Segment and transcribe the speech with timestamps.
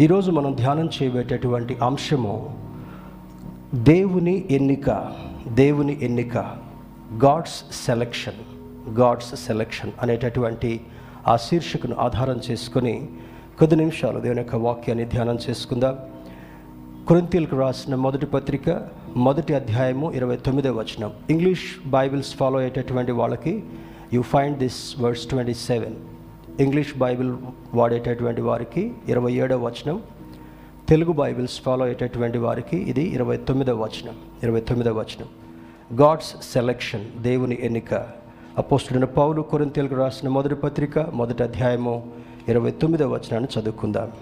[0.00, 2.58] ఈరోజు మనం ధ్యానం చేయబేటటువంటి అంశము
[3.74, 5.12] దేవుని ఎన్నిక
[5.48, 6.36] దేవుని ఎన్నిక
[7.24, 8.40] గాడ్స్ సెలక్షన్
[8.98, 10.80] గాడ్స్ సెలక్షన్ అనేటటువంటి
[11.26, 13.08] ఆ శీర్షికను ఆధారం చేసుకొని
[13.58, 15.98] కొద్ది నిమిషాలు దేవుని యొక్క వాక్యాన్ని ధ్యానం చేసుకుందాం.
[17.08, 21.12] కొరింతీలకు రాసిన మొదటి పత్రిక మొదటి అధ్యాయము ఇరవై తొమ్మిదో వచనం.
[21.30, 23.64] ఇంగ్లీష్ బైబిల్స్ ఫాలో అయ్యేటటువంటి వాళ్ళకి
[24.12, 26.15] you find this words twenty seven.
[26.60, 27.34] English Bible
[27.74, 30.02] వాడేటటువంటి వారికి ఇరవై ఏడవ వచనం
[30.88, 35.28] తెలుగు బైబిల్స్ ఫాలో అయ్యేటటువంటి వారికి ఇది ఇరవై తొమ్మిదవ వచనం ఇరవై తొమ్మిదవ వచనం.
[36.00, 37.94] గాడ్స్ సెలక్షన్ దేవుని ఎన్నిక.
[38.58, 42.06] అపోస్తుడైన పౌలు కొరింతీలకు రాసిన మొదటి పత్రిక మొదటి అధ్యాయము
[42.48, 44.12] ఇరవై తొమ్మిదవ వచనాన్ని చదువుకుందాం.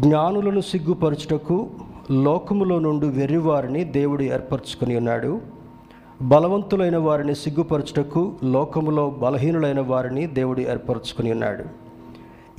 [0.00, 1.70] జ్ఞానులను సిగ్గుపరచుటకు
[2.10, 5.55] లోకములో నుండి వెర్రివారిని దేవుడు ఏర్పరచుకుని ఉన్నాడు.
[6.22, 11.64] బలవంతులైన వారిని సిగ్గుపరచుటకు లోకములో బలహీనులైన వారిని దేవుడు ఏర్పరచుకుని ఉన్నాడు.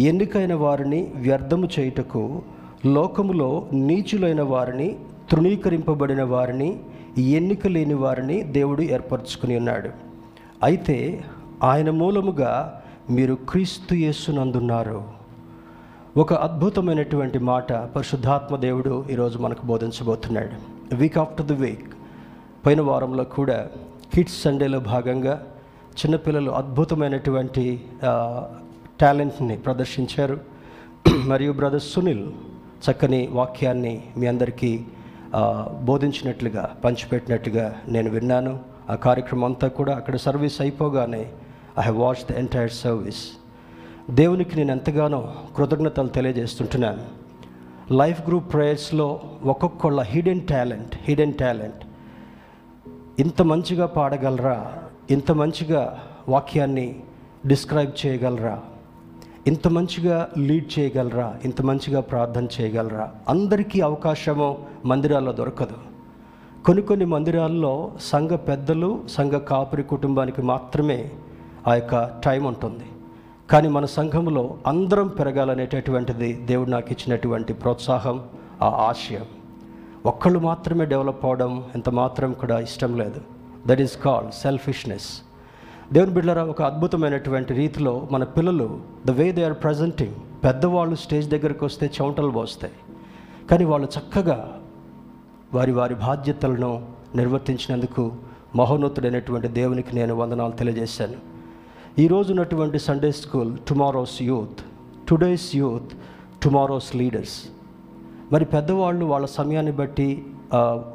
[0.02, 2.42] ఎన్నికైన వారిని వ్యర్థము చేయుటకు
[2.86, 4.96] లోకములో నీచులైన వారిని
[5.32, 6.80] తృణీకరింపబడిన వారిని
[7.18, 9.90] ఎన్నిక లేని వారిని దేవుడు ఏర్పరచుకుని ఉన్నాడు.
[10.64, 11.24] అయితే
[11.64, 15.04] ఆయన మూలముగా మీరు క్రీస్తు యేసునందున్నారు.
[16.18, 20.96] ఒక అద్భుతమైనటువంటి మాట పరిశుద్ధాత్మ దేవుడు ఈరోజు మనకు బోధించబోతున్నాడు.
[20.96, 21.97] వీక్ ఆఫ్టర్ ది వీక్
[22.68, 23.68] పోయిన వారంలో కూడా
[24.14, 25.34] కిడ్స్ సండేలో భాగంగా
[26.00, 27.64] చిన్నపిల్లలు అద్భుతమైనటువంటి
[29.02, 30.40] టాలెంట్ని ప్రదర్శించారు.
[31.26, 32.26] మరియు బ్రదర్ సునీల్
[32.88, 34.86] చక్కని వాక్యాన్ని మీ అందరికీ
[35.84, 38.60] బోధించినట్లుగా పంచిపెట్టినట్టుగా నేను విన్నాను.
[38.90, 41.24] ఆ కార్యక్రమం అంతా కూడా అక్కడ సర్వీస్ అయిపోగానే
[41.80, 43.24] I have watch the entire service
[44.12, 47.04] దేవునికి నేను ఎంతగానో కృతజ్ఞతలు తెలియజేస్తుంటున్నాను.
[47.94, 51.87] లైఫ్ గ్రూప్ ప్రేయర్స్లో ఒక్కొక్కళ్ళ హిడెన్ టాలెంట్ హిడెన్ టాలెంట్
[53.20, 54.74] ఇంత మంచిగా పాడగలరా?
[55.10, 57.00] ఇంత మంచిగా వాక్యాన్ని
[57.48, 58.60] డిస్క్రైబ్ చేయగలరా?
[59.48, 61.36] ఇంత మంచిగా లీడ్ చేయగలరా?
[61.46, 63.12] ఇంత మంచిగా ప్రార్థన చేయగలరా?
[63.30, 65.78] అందరికీ అవకాశము మందిరాల్లో దొరకదు.
[66.66, 71.12] కొన్ని కొన్ని మందిరాల్లో సంఘ పెద్దలు సంఘ కాపురి కుటుంబానికి మాత్రమే
[71.68, 72.86] ఆ యొక్క టైం ఉంటుంది.
[73.50, 78.24] కానీ మన సంఘంలో అందరం పెరగాలనేటటువంటిది దేవుడు నాకు ఇచ్చినటువంటి ప్రోత్సాహం
[78.62, 79.37] ఆ ఆశయం.
[80.10, 83.22] ఒక్కళ్ళు మాత్రమే డెవలప్ అవడం ఎంత మాత్రం కూడా ఇష్టం లేదు.
[83.68, 85.08] దట్ ఈస్ కాల్డ్ సెల్ఫిష్నెస్
[85.94, 88.68] దేవుని బిడ్డరా ఒక అద్భుతమైనటువంటి రీతిలో మన పిల్లలు
[89.06, 92.74] the way they are presenting పెద్దవాళ్ళు స్టేజ్ దగ్గరకు వస్తే చెమటలు పోస్తాయి.
[93.52, 94.60] కానీ వాళ్ళు చక్కగా
[95.54, 96.72] వారి వారి బాధ్యతలను
[97.16, 98.12] నిర్వర్తించినందుకు
[98.56, 101.20] మహోన్నతుడైనటువంటి దేవునికి నేను వందనాలు తెలియజేశాను.
[102.00, 104.60] ఈ రోజు ఉన్నటువంటి Sunday school tomorrow's youth
[105.10, 105.92] today's youth
[106.44, 107.38] tomorrow's leaders
[108.32, 110.08] మరి పెద్దవాళ్ళు వాళ్ళ సమయాన్ని బట్టి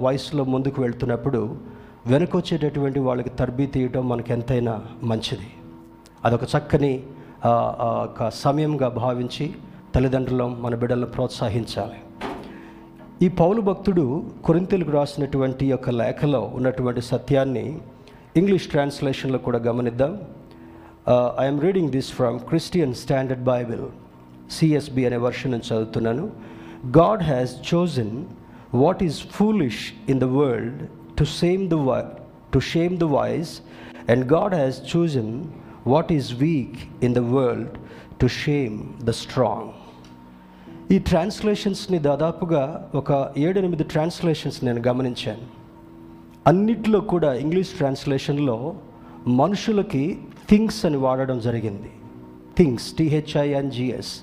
[0.01, 1.41] వయసులో ముందుకు వెళ్తున్నప్పుడు
[2.07, 5.49] వెనకొచ్చేటటువంటి వాళ్ళకి తర్బీ తీయటం మనకి ఎంతైనా మంచిది.
[6.25, 6.93] అదొక చక్కని
[7.45, 9.47] ఒక సమయంగా భావించి
[9.95, 11.99] తల్లిదండ్రులం మన బిడ్డలను ప్రోత్సహించాలి.
[13.25, 14.05] ఈ పౌలు భక్తుడు
[14.45, 17.67] కొరింతలకు రాసినటువంటి యొక్క లేఖలో ఉన్నటువంటి సత్యాన్ని
[18.37, 20.15] ఇంగ్లీష్ ట్రాన్స్లేషన్లో కూడా గమనిద్దాం.
[21.41, 23.85] I'm reading this from Christian standard Bible
[24.51, 26.52] CSB అనే వర్షన్ నుంచి చదువుతున్నాను.
[26.91, 28.25] God has chosen
[28.75, 30.89] what is foolish in the world
[31.19, 32.03] to same the
[32.55, 33.61] to shame the wise
[34.11, 35.45] and God has chosen
[35.87, 37.69] what is weak in the world
[38.21, 39.69] to shame the strong
[40.93, 45.43] ఈ ట్రాన్స్లేషన్స్ని దాదాపుగా ఒక ఏడెనిమిది translations నేను గమనించాను.
[46.47, 48.77] అన్నిట్లో కూడా English ట్రాన్స్లేషన్లో
[49.27, 50.19] మనుషులకి
[50.51, 51.91] థింగ్స్ అని వాడడం జరిగింది.
[52.57, 54.21] థింగ్స్ టిహెచ్ఐఎన్జిఎస్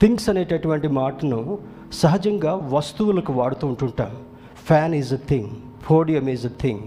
[0.00, 1.58] థింగ్స్ అనేటటువంటి మాటను
[1.92, 4.10] సహజంగా వస్తువులకు వాడుతూ ఉంటుంటాం.
[4.66, 5.50] Fan is a thing
[5.90, 6.80] podium is a thing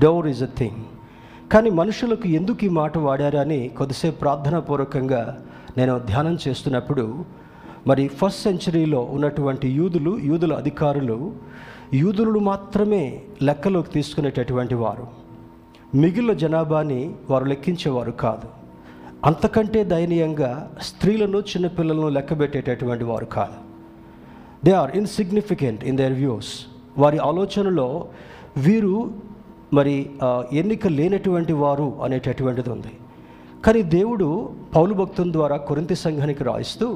[0.00, 0.80] door is a thing
[1.52, 5.42] కానీ మనుషులకు ఎందుకు ఈ మాట వాడారని కొద్దిసేపు ప్రార్థనాపూర్వకంగా
[5.76, 7.24] నేను ధ్యానం చేస్తున్నప్పుడు
[7.86, 11.32] మరి ఫస్ట్ సెంచరీలో ఉన్నటువంటి యూదులు యూదుల అధికారులు
[11.94, 15.06] యూదులు మాత్రమే లెక్కలోకి తీసుకునేటటువంటి వారు.
[15.94, 18.57] మిగిలిన జనాభాని వారు లెక్కించేవారు కాదు.
[19.26, 20.50] అంతకంటే దయనీయంగా
[20.88, 23.58] స్త్రీలను చిన్నపిల్లలను లెక్కబెట్టేటటువంటి వారు కాదు.
[24.64, 26.50] They are insignificant in their views
[27.02, 27.88] వారి ఆలోచనలో
[28.66, 28.94] వీరు
[29.78, 29.94] మరి
[30.60, 32.92] ఎన్నిక లేనటువంటి వారు అనేటటువంటిది ఉంది.
[33.64, 34.28] కానీ దేవుడు
[34.76, 36.88] పౌలు భక్తుల ద్వారా కొరింత సంఘానికి రాయిస్తూ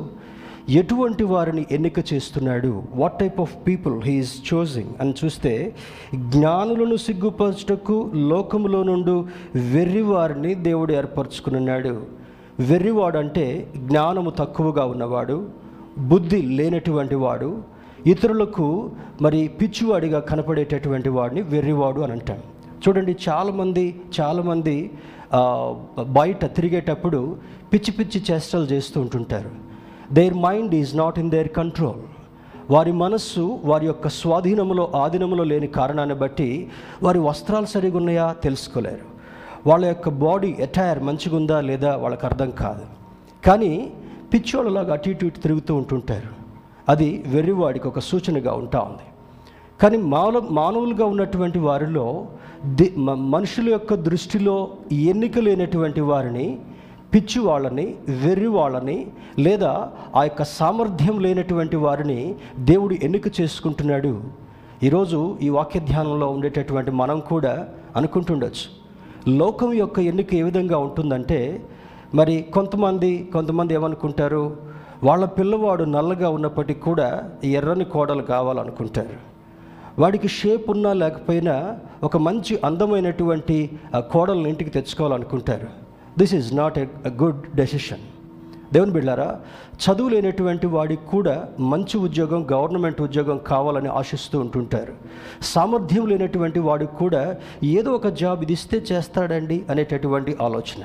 [0.70, 2.82] ఎటువంటి వారిని ఎన్నిక చేస్తున్నాడు?
[2.94, 5.75] What type of people he is choosing అని చూస్తే
[6.14, 9.17] జ్ఞానులను సిగ్గుపరచుటకు లోకములో నుండి
[9.59, 12.03] వెర్రివారిని దేవుడు ఏర్పరచుకున్నాడు
[12.61, 15.49] వెర్రివాడు అంటే జ్ఞానము తక్కువగా ఉన్నవాడు
[15.99, 17.62] బుద్ధి లేనటువంటి వాడు
[18.06, 18.91] ఇతరులకు
[19.23, 22.38] మరి పిచ్చివాడిగా కనపడేటటువంటి వాడిని వెర్రివాడు అని అంటాం.
[22.88, 24.91] చూడండి చాలామంది చాలామంది
[26.09, 27.37] బయట తిరిగేటప్పుడు
[27.73, 29.62] పిచ్చి పిచ్చి చేష్టలు చేస్తూ ఉంటుంటారు.
[30.12, 32.00] Their mind is not in their control
[32.73, 36.70] వారి మనస్సు వారి యొక్క స్వాధీనములో ఆధీనములో లేని కారణాన్ని బట్టి
[37.03, 39.12] వారి వస్త్రాలు సరిగా ఉన్నాయా తెలుసుకోలేరు.
[39.69, 42.81] వాళ్ళ యొక్క బాడీ ఎటైర్ మంచిగా ఉందా లేదా వాళ్ళకి అర్థం కాదు.
[43.47, 43.93] కానీ
[44.35, 46.29] పిచ్చోళ్ళలాగా అటు ఇటు ఇటు తిరుగుతూ ఉంటుంటారు.
[46.88, 49.03] అది వెర్రివాడికి ఒక సూచనగా ఉంటా ఉంది.
[49.82, 52.26] కానీ మానవ మానవులుగా ఉన్నటువంటి వారిలో
[52.67, 56.59] ది మ- మనుషుల యొక్క దృష్టిలో ఎన్నిక లేనటువంటి వారిని
[57.14, 59.06] పిచ్చి వాళ్ళని వెర్రి వాళ్ళని
[59.38, 64.23] లేదా ఆ యొక్క సామర్థ్యం లేనటువంటి వారిని దేవుడు ఎన్నిక చేసుకుంటున్నాడు.
[64.82, 68.82] ఈరోజు ఈ వాక్య ధ్యానంలో ఉండేటటువంటి మనం కూడా అనుకుంటుండొచ్చు.
[69.31, 71.62] లోకం యొక్క ఎన్నిక ఏ విధంగా ఉంటుందంటే
[72.14, 74.56] మరి కొంతమంది కొంతమంది ఏమనుకుంటారు?
[75.05, 79.32] వాళ్ళ పిల్లవాడు నల్లగా ఉన్నప్పటికీ కూడా ఎర్రని కోడలు కావాలనుకుంటారు.
[79.99, 85.81] వాడికి షేప్ ఉన్నా లేకపోయినా ఒక మంచి అందమైనటువంటి ఆ కోడల్ని ఇంటికి తెచ్చుకోవాలనుకుంటారు.
[86.19, 88.00] This is not a good decision
[88.73, 89.41] దేవుని బిళ్ళారా
[89.85, 94.94] చదువు లేనటువంటి వాడికి కూడా మంచి ఉద్యోగం గవర్నమెంట్ ఉద్యోగం కావాలని ఆశిస్తూ ఉంటుంటారు.
[95.43, 100.85] సామర్థ్యం లేనటువంటి వాడికి కూడా ఏదో ఒక జాబ్ ఇది ఇస్తే చేస్తాడండి అనేటటువంటి ఆలోచన.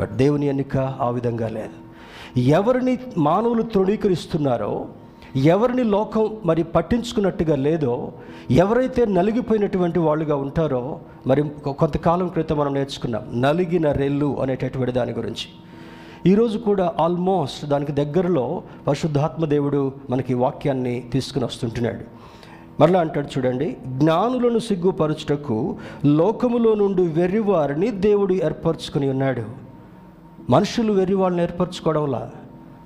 [0.00, 2.40] బట్ దేవుని ఎన్నిక ఆ విధంగా లేదు.
[2.40, 4.88] ఎవరిని మానవులు తృణీకరిస్తున్నారో
[5.36, 8.12] ఎవరిని లోకం మరి పట్టించుకున్నట్టుగా లేదో
[8.50, 15.48] ఎవరైతే నలిగిపోయినటువంటి వాళ్ళుగా ఉంటారో మరి కొంతకాలం క్రితం మనం నేర్చుకున్నాం నలిగిన రెల్లు అనేటటువంటి దాని గురించి.
[16.30, 22.20] ఈరోజు కూడా ఆల్మోస్ట్ దానికి దగ్గరలో పరిశుద్ధాత్మ దేవుడు మనకి వాక్యాన్ని తీసుకుని వస్తుంటున్నాడు.
[22.80, 29.42] మరలా అంటాడు చూడండి జ్ఞానులను సిగ్గుపరచుటకు లోకములో నుండి వెర్రివారిని దేవుడు ఏర్పరచుకుని ఉన్నాడు.
[30.50, 32.30] మనుషులు వెర్రివాళ్ళని ఏర్పరచుకోవడంలా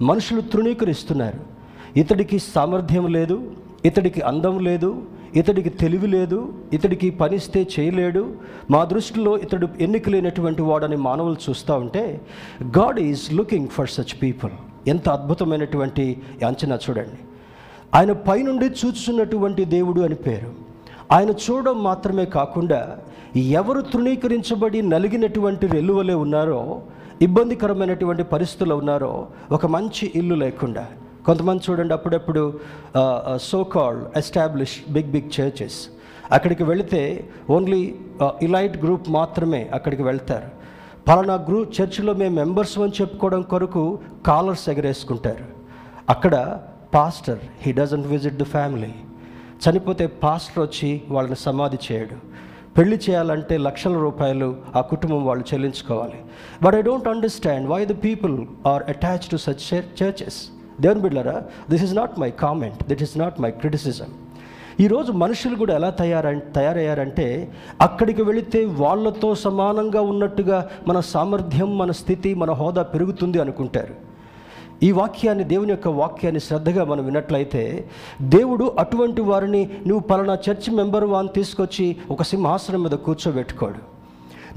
[0.03, 1.54] మనుషులు తృణీకరిస్తున్నారు.
[1.97, 3.37] ఇతడికి సామర్థ్యం లేదు
[3.85, 5.03] ఇతడికి అందం లేదు
[5.37, 8.23] ఇతడికి తెలివి లేదు ఇతడికి పనిస్తే చేయలేడు.
[8.71, 12.21] మా దృష్టిలో ఇతడు ఎన్నిక లేనటువంటి వాడని మానవులు చూస్తూ ఉంటే
[12.79, 14.53] God is looking for such people
[14.89, 16.05] ఎంత అద్భుతమైనటువంటి
[16.47, 17.19] అంచనా చూడండి.
[17.95, 20.51] ఆయన పైనుండి చూచున్నటువంటి దేవుడు అని పేరు.
[21.13, 22.99] ఆయన చూడడం మాత్రమే కాకుండా
[23.37, 26.61] ఎవరు తృణీకరించబడి నలిగినటువంటి రెల్లువలే ఉన్నారో
[27.23, 30.87] ఇబ్బందికరమైనటువంటి పరిస్థితుల్లో ఉన్నారో ఒక మంచి ఇల్లు లేకుండా
[31.27, 32.43] కొంతమంది చూడండి అప్పుడప్పుడు
[33.49, 35.79] so called established big big churches
[36.33, 37.03] అక్కడికి వెళితే
[37.51, 37.81] ఓన్లీ
[38.43, 40.49] ఇలైట్ గ్రూప్ మాత్రమే అక్కడికి వెళ్తారు.
[41.09, 43.83] పలానా గ్రూప్ చర్చిలో మేము మెంబర్స్ అని చెప్పుకోవడం కొరకు
[44.27, 45.47] కాలర్స్ ఎగరేసుకుంటారు.
[46.13, 46.35] అక్కడ
[46.95, 48.93] pastor he doesn't visit the family
[49.65, 52.17] చనిపోతే పాస్టర్ వచ్చి వాళ్ళని సమాధి చేయడు.
[52.77, 56.19] పెళ్ళి చేయాలంటే లక్షల రూపాయలు ఆ కుటుంబం వాళ్ళు చెల్లించుకోవాలి.
[56.63, 58.37] But I don't understand why the people
[58.73, 59.65] are attach to such
[60.03, 60.41] churches
[60.81, 64.07] దేవుని బిడ్డరా this is not my comment that is not my criticism
[64.81, 72.35] ఈరోజు మనుషులు కూడా ఎలా తయార తయారయ్యారంటే అక్కడికి వెళితే వాళ్ళతో సమానంగా ఉన్నట్టుగా మన సామర్థ్యం మన స్థితి
[72.35, 73.95] మన హోదా పెరుగుతుంది అనుకుంటారు.
[74.83, 77.89] ఈ వాక్యాన్ని దేవుని యొక్క వాక్యాన్ని శ్రద్ధగా మనం విన్నట్లయితే
[78.23, 83.95] దేవుడు అటువంటి వారిని నువ్వు పలానా చర్చ్ మెంబర్ వాని తీసుకొచ్చి ఒక సింహాసనం మీద కూర్చోబెట్టుకోడు.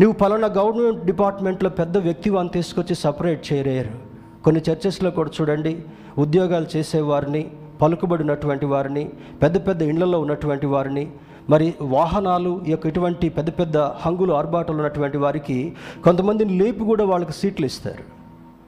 [0.01, 4.07] నువ్వు పలానా గవర్నమెంట్ డిపార్ట్మెంట్లో పెద్ద వ్యక్తి వాని తీసుకొచ్చి సపరేట్ చేయలేరు.
[4.43, 5.83] కొన్ని చర్చెస్లో కూడా చూడండి
[6.17, 9.09] ఉద్యోగాలు చేసేవారిని పలుకుబడినటువంటి వారిని
[9.41, 11.11] పెద్ద పెద్ద ఇండ్లలో ఉన్నటువంటి వారిని
[11.49, 15.73] మరి వాహనాలు ఈ యొక్క ఇటువంటి పెద్ద పెద్ద హంగులు ఆర్భాటాలు ఉన్నటువంటి వారికి
[16.03, 18.03] కొంతమందిని లేపి కూడా వాళ్ళకి సీట్లు ఇస్తారు.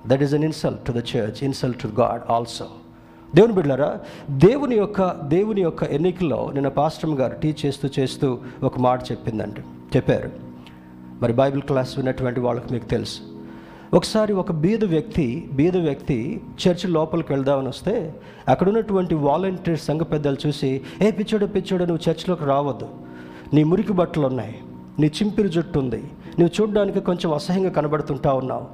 [0.08, 2.66] That is an insult to the church insult to God also
[3.36, 4.00] దేవుని బిడ్డారా
[4.30, 9.62] దేవుని యొక్క దేవుని యొక్క ఎన్నికల్లో నిన్న పాస్టమ్ గారు టీచ్ చేస్తూ చేస్తూ ఒక మాట చెప్పిందండి.
[9.98, 10.32] చెప్పారు.
[11.22, 13.20] మరి బైబిల్ క్లాస్ విన్నటువంటి వాళ్ళకి మీకు తెలుసు.
[13.94, 18.16] ఒకసారి ఒక బీద వ్యక్తి బీద వ్యక్తి చర్చ్ లోపలికి వెళ్దామని వస్తే
[18.48, 22.88] అక్కడ ఉన్నటువంటి వాలంటీర్ సంఘ పెద్దలు చూసి ఏ పిచ్చోడు పిచ్చోడు నువ్వు చర్చిలోకి రావద్దు.
[23.54, 24.56] నీ మురికి బట్టలు ఉన్నాయి.
[25.00, 26.04] నీ చింపిరి జుట్టు ఉంది.
[26.40, 28.66] నువ్వు చూడడానికి కొంచెం అసహ్యంగా కనబడుతుంటా ఉన్నావు.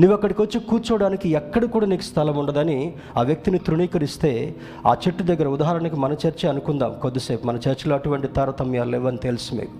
[0.00, 4.54] నువ్వు అక్కడికి వచ్చి కూర్చోవడానికి ఎక్కడ కూడా నీకు స్థలం ఉండదని ఆ వ్యక్తిని తృణీకరిస్తే
[4.86, 7.46] ఆ చెట్టు దగ్గర ఉదాహరణకి మన చర్చ అనుకుందాం కొద్దిసేపు.
[7.46, 9.72] మన చర్చిలో అటువంటి తారతమ్యాలు లేవని తెలుసు మీకు.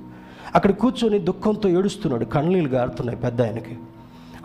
[0.55, 2.25] అక్కడ కూర్చొని దుఃఖంతో ఏడుస్తున్నాడు.
[2.25, 3.79] కన్నీళ్ళు గారుతున్నాయి పెద్ద ఆయనకి.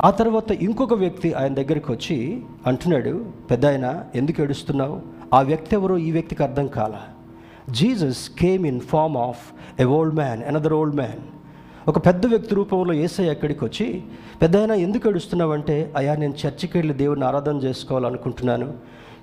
[0.01, 5.01] ఆ తర్వాత ఇంకొక వ్యక్తి ఆయన దగ్గరికి వచ్చి అంటున్నాడు పెద్ద ఆయన ఎందుకు ఏడుస్తున్నావు?
[5.33, 6.93] ఆ వ్యక్తి ఎవరో ఈ వ్యక్తికి అర్థం కాల?
[7.69, 11.21] Jesus came in form of a old man another old man.
[11.87, 14.01] ఒక పెద్ద వ్యక్తి రూపంలో ఏసై అక్కడికి వచ్చి
[14.41, 18.73] పెద్ద ఆయన ఎందుకు ఏడుస్తున్నావంటే అయ్యా నేను చర్చికి వెళ్ళి దేవుని ఆరాధన చేసుకోవాలనుకుంటున్నాను.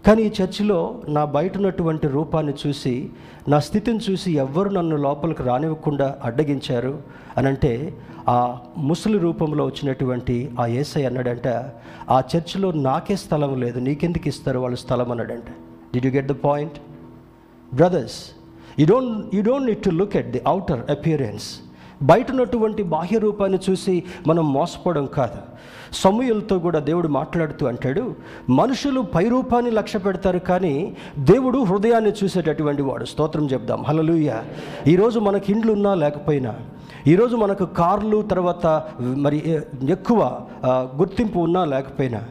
[0.06, 0.78] కానీ ఈ చర్చిలో
[1.08, 2.92] నా బయట ఉన్నటువంటి రూపాన్ని చూసి
[3.48, 6.92] నా స్థితిని చూసి ఎవ్వరు నన్ను లోపలికి రానివ్వకుండా అడ్డగించారు
[7.36, 7.72] అని అంటే
[8.28, 8.38] ఆ
[8.88, 11.48] ముసలి రూపంలో వచ్చినటువంటి ఆ ఏసై అన్నాడంట
[12.10, 15.10] ఆ చర్చిలో నాకే స్థలం లేదు నీకెందుకు ఇస్తారు వాళ్ళు స్థలం?
[15.10, 15.48] అన్నాడంట.
[15.94, 16.78] Did you get the point
[17.74, 18.18] brothers
[18.78, 21.48] you don't you don't need to look at the outer appearance
[22.02, 25.40] బయట ఉన్నటువంటి బాహ్య రూపాన్ని చూసి మనం మోసపోవడం కాదు.
[25.92, 28.14] సమూహలతో కూడా దేవుడు మాట్లాడుతూ అంటాడు
[28.50, 33.04] మనుషులు పై రూపాన్ని లక్ష్య పెడతారు కానీ దేవుడు హృదయాన్ని చూసేటటువంటి వాడు.
[33.04, 33.84] స్తోత్రం చెప్దాం.
[33.88, 34.30] హలలుయ
[34.86, 36.54] ఈరోజు మనకి ఇండ్లు ఉన్నా లేకపోయినా
[37.06, 38.66] ఈరోజు మనకు కార్లు తర్వాత
[39.00, 40.40] మరి ఎక్కువ
[40.96, 42.24] గుర్తింపు ఉన్నా లేకపోయినా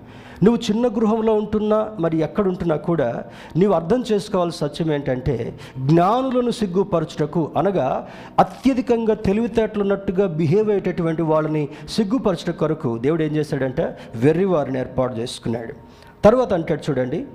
[0.43, 3.23] నువ్వు చిన్న గృహంలో ఉంటున్నా మరి ఎక్కడ ఉంటున్నా కూడా
[3.57, 8.07] నీవు అర్థం చేసుకోవాల్సిన సత్యం ఏంటంటే జ్ఞానులను సిగ్గుపరచుటకు అనగా
[8.39, 13.97] అత్యధికంగా తెలివితేటలున్నట్టుగా బిహేవ్ అయ్యేటటువంటి వాళ్ళని సిగ్గుపరచుట కొరకు దేవుడు ఏం చేశాడంటే?
[14.15, 15.73] వెర్రి వారిని ఏర్పాటు చేసుకున్నాడు.
[16.23, 17.25] తర్వాత అంటాడు చూడండి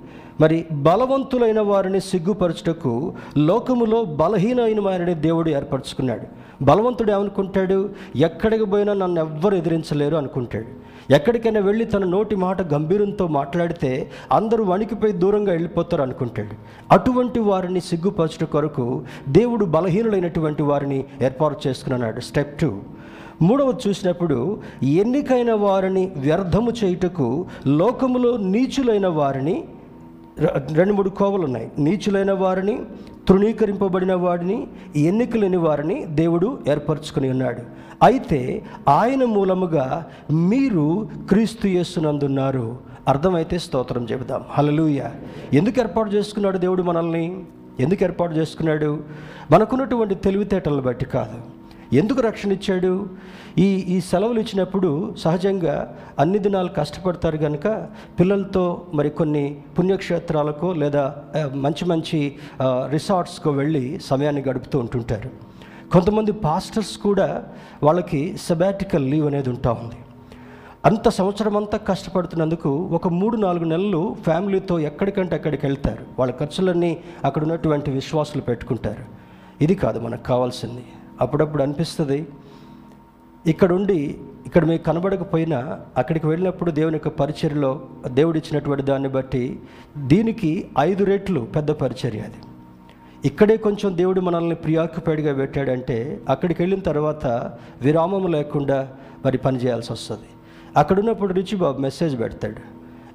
[0.41, 6.27] మరి బలవంతులైన వారిని సిగ్గుపరచుటకు లోకములో బలహీనమైన వారిని దేవుడు ఏర్పరచుకున్నాడు.
[6.63, 7.89] బలవంతుడు ఏమనుకుంటాడు?
[8.15, 10.85] ఎక్కడికి పోయినా నన్ను ఎవ్వరు ఎదిరించలేరు అనుకుంటాడు.
[11.11, 16.49] ఎక్కడికైనా వెళ్ళి తన నోటి మాట గంభీరంతో మాట్లాడితే అందరూ వణికిపోయి దూరంగా వెళ్ళిపోతారు అనుకుంటాడు.
[16.93, 22.19] అటువంటి వారిని సిగ్గుపరచుట కొరకు దేవుడు బలహీనులైనటువంటి వారిని ఏర్పాటు చేసుకున్నాడు.
[22.19, 22.79] Step two.
[23.41, 29.63] మూడవది చూసినప్పుడు ఎన్నికైన వారిని వ్యర్థము చేయుటకు లోకములో నీచులైన వారిని
[30.71, 32.79] రెండు మూడు కోవలు ఉన్నాయి నీచులైన వారిని
[33.27, 37.61] తృణీకరింపబడిన వారిని ఎన్నికలేని వారిని దేవుడు ఏర్పరచుకుని ఉన్నాడు.
[38.03, 42.77] అయితే ఆయన మూలముగా మీరు క్రీస్తు చేస్తున్నందున్నారు
[43.07, 44.43] అర్థమైతే స్తోత్రం చెబుదాం.
[44.49, 45.03] హలలుయ
[45.53, 47.43] ఎందుకు ఏర్పాటు చేసుకున్నాడు దేవుడు మనల్ని?
[47.79, 49.03] ఎందుకు ఏర్పాటు చేసుకున్నాడు?
[49.51, 51.41] మనకున్నటువంటి తెలివితేటలను బట్టి కాదు.
[51.95, 53.09] ఎందుకు రక్షణ ఇచ్చాడు?
[53.63, 54.89] ఈ ఈ సెలవులు ఇచ్చినప్పుడు
[55.23, 55.75] సహజంగా
[56.19, 57.67] అన్ని దినాలు కష్టపడతారు కనుక
[58.19, 59.43] పిల్లలతో మరి కొన్ని
[59.77, 61.03] పుణ్యక్షేత్రాలకు లేదా
[61.65, 62.19] మంచి మంచి
[62.95, 65.29] రిసార్ట్స్కు వెళ్ళి సమయాన్ని గడుపుతూ ఉంటుంటారు.
[65.93, 67.29] కొంతమంది పాస్టర్స్ కూడా
[67.83, 69.99] వాళ్ళకి సెబాటికల్ లీవ్ అనేది ఉంటా ఉంది.
[70.85, 76.03] అంత సంవత్సరం అంతా కష్టపడుతున్నందుకు ఒక మూడు నాలుగు నెలలు ఫ్యామిలీతో ఎక్కడికంటే అక్కడికి వెళ్తారు.
[76.19, 76.91] వాళ్ళ ఖర్చులన్నీ
[77.27, 79.05] అక్కడ ఉన్నటువంటి విశ్వాసులు పెట్టుకుంటారు.
[79.65, 80.83] ఇది కాదు మనకు కావాల్సింది.
[81.21, 82.19] అప్పుడప్పుడు అనిపిస్తుంది
[83.45, 83.97] ఇక్కడ ఉండి
[84.45, 89.59] ఇక్కడ మీకు కనబడకపోయినా అక్కడికి వెళ్ళినప్పుడు దేవుని యొక్క పరిచర్యలో దేవుడిచ్చినటువంటి దాన్ని బట్టి
[89.97, 92.39] దీనికి ఐదు రెట్లు పెద్ద పరిచర్య అది.
[93.25, 97.25] ఇక్కడే కొంచెం దేవుడు మనల్ని ప్రియాక్యుపైడ్గా పెట్టాడంటే అక్కడికి వెళ్ళిన తర్వాత
[97.81, 98.87] విరామం లేకుండా
[99.25, 100.29] మరి పని చేయాల్సి వస్తుంది.
[100.77, 102.61] అక్కడ ఉన్నప్పుడు రుచి బాబు మెసేజ్ పెడతాడు.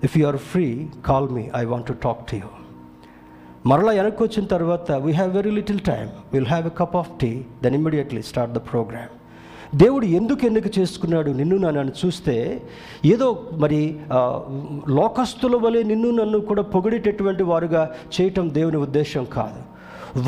[0.04, 2.50] If you are free call me I want to talk to you
[3.66, 7.32] మరలా వెనక్కి వచ్చిన తర్వాత we have very little time will have a cup of tea
[7.62, 9.19] then immediately start the program
[9.74, 12.62] దేవుడు ఎందుకు ఎన్నిక చేసుకున్నాడు నిన్ను నన్ను చూస్తే?
[13.04, 13.96] ఏదో మరి
[14.88, 19.60] లోకస్తుల వలె నిన్ను నన్ను కూడా పొగిడేటటువంటి వారుగా చేయటం దేవుని ఉద్దేశం కాదు.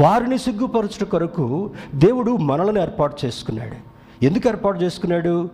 [0.02, 3.76] వారిని సిగ్గుపరచుట కొరకు దేవుడు మనలను ఏర్పాటు చేసుకున్నాడు.
[4.25, 5.49] ఎందుకు ఏర్పాటు చేసుకున్నాడు?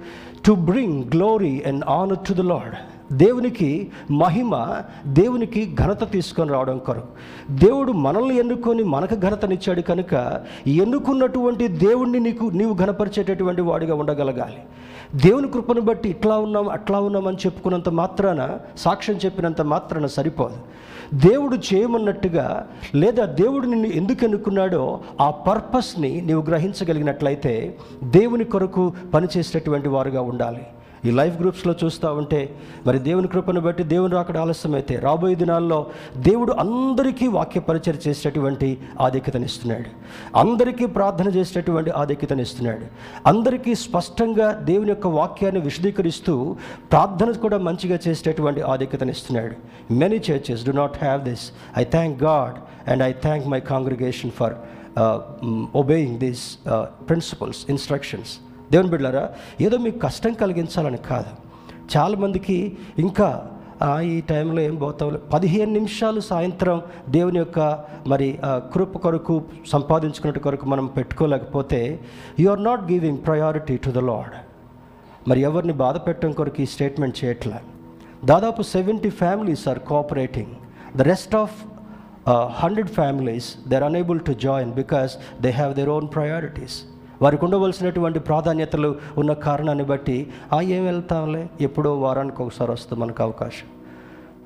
[0.47, 2.75] To bring glory and honour to the lord
[3.12, 7.07] దేవునికి మహిమ దేవునికి ఘనత తీసుకొని రావడం కొరకు.
[7.50, 14.59] దేవుడు మనల్ని ఎన్నుకొని మనకు ఘనతనిచ్చాడు కనుక ఎన్నుకున్నటువంటి దేవుణ్ణి నీకు నీవు ఘనపరిచేటటువంటి వాడిగా ఉండగలగాలి.
[15.15, 20.57] దేవుని కృపను బట్టి ఇట్లా ఉన్నాం అట్లా ఉన్నామని చెప్పుకున్నంత మాత్రాన సాక్ష్యం చెప్పినంత మాత్రాన సరిపోదు.
[21.15, 30.21] దేవుడు చేయమన్నట్టుగా లేదా దేవుడు నిన్ను ఎందుకు ఎన్నుకున్నాడో ఆ పర్పస్ని నీవు గ్రహించగలిగినట్లయితే దేవుని కొరకు పనిచేసేటటువంటి వారుగా
[30.21, 30.67] ఉండాలి.
[31.07, 32.40] ఈ లైఫ్ గ్రూప్స్లో చూస్తూ ఉంటే
[32.87, 35.78] మరి దేవుని కృపను బట్టి దేవుని రాకడ ఆలస్యమైతే రాబోయే దినాల్లో
[36.21, 38.69] దేవుడు అందరికీ వాక్య పరిచయం చేసేటటువంటి
[39.00, 39.90] ఆధిక్యతనిస్తున్నాడు
[40.37, 42.87] అందరికీ ప్రార్థన చేసేటటువంటి ఆధిక్యతనిస్తున్నాడు
[43.26, 46.35] అందరికీ స్పష్టంగా దేవుని యొక్క వాక్యాన్ని విశదీకరిస్తూ
[46.90, 49.55] ప్రార్థన కూడా మంచిగా చేసేటటువంటి ఆధిక్యతనిస్తున్నాడు
[49.95, 51.47] many churches do not have this
[51.78, 54.57] I thank God and I thank my congregation for
[55.75, 56.45] obeying these
[57.09, 58.33] principles instructions
[58.73, 59.25] దేవుని బిడ్డారా
[59.61, 61.31] ఏదో మీకు కష్టం కలిగించాలని కాదు.
[61.97, 63.29] చాలామందికి ఇంకా
[64.03, 65.19] ఈ టైంలో ఏం పోతాం?
[65.33, 67.59] పదిహేను నిమిషాలు సాయంత్రం దేవుని యొక్క
[68.07, 69.35] మరి కృప కొరకు
[69.73, 71.81] సంపాదించుకున్నట్టు కొరకు మనం పెట్టుకోలేకపోతే
[72.41, 74.35] you are not giving priority to the lord
[75.29, 77.61] మరి ఎవరిని బాధ పెట్టడం కొరకు ఈ స్టేట్మెంట్ చేయట్లే.
[78.25, 80.55] దాదాపు seventy families are cooperating
[80.99, 81.57] the rest of
[82.63, 86.79] hundred families they are unable to join because they have their own priorities
[87.23, 91.51] వారికి ఉండవలసినటువంటి ప్రాధాన్యతలు ఉన్న కారణాన్ని బట్టి ఆ ఏం వెళ్తాంలే?
[91.61, 93.67] ఎప్పుడో వారానికి ఒకసారి వస్తుంది మనకు అవకాశం.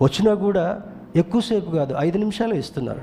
[0.05, 0.81] వచ్చినా కూడా
[1.17, 3.03] ఎక్కువసేపు కాదు ఐదు నిమిషాలు ఇస్తున్నారు.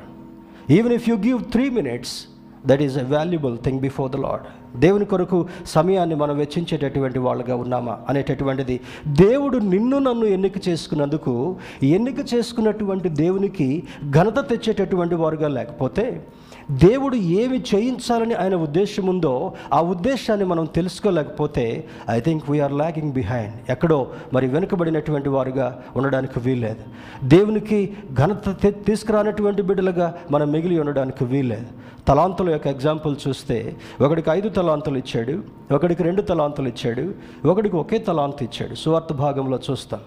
[0.69, 2.25] Even if you give three minutes
[2.65, 4.41] that is a valuable thing before the lord
[4.79, 7.99] దేవుని కొరకు సమయాన్ని మనం వెచ్చించేటటువంటి వాళ్ళుగా ఉన్నామా?
[8.09, 16.27] అనేటటువంటిది దేవుడు నిన్ను నన్ను ఎన్నిక చేసుకున్నందుకు ఎన్నిక చేసుకున్నటువంటి దేవునికి ఘనత తెచ్చేటటువంటి వారుగా లేకపోతే
[16.71, 23.53] దేవుడు ఏమి చేయించాలని ఆయన ఉద్దేశం ఉందో ఆ ఉద్దేశాన్ని మనం తెలుసుకోలేకపోతే I think we're lacking behind
[23.69, 26.83] ఎక్కడో మరి వెనుకబడినటువంటి వారుగా ఉండడానికి వీల్లేదు.
[27.27, 31.65] దేవునికి ఘనత తీసుకురానటువంటి బిడ్డలుగా మనం మిగిలి ఉండడానికి వీల్లేదు.
[32.07, 37.13] తలాంతుల యొక్క ఎగ్జాంపుల్ చూస్తే ఒకడికి ఐదు తలాంతులు ఇచ్చాడు ఒకడికి రెండు తలాంతులు ఇచ్చాడు
[37.47, 38.75] ఒకడికి ఒకే తలాంతు ఇచ్చాడు.
[38.75, 39.99] సువార్త భాగంలో చూస్తాం.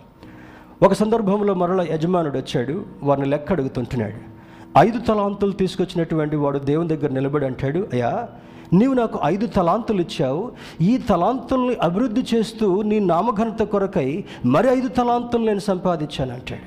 [0.83, 4.32] ఒక సందర్భంలో మరల యజమానుడు వచ్చాడు వారిని లెక్క అడుగుతుంటున్నాడు.
[4.79, 8.29] ఐదు తలాంతులు తీసుకొచ్చినటువంటి వాడు దేవుని దగ్గర నిలబడి అంటాడు అయ్యా
[8.73, 10.53] నీవు నాకు ఐదు తలాంతులు ఇచ్చావు.
[10.81, 16.67] ఈ తలాంతుల్ని అభివృద్ధి చేస్తూ నీ నామఘనత కొరకై మరి ఐదు తలాంతులు నేను సంపాదించాను అంటాడు.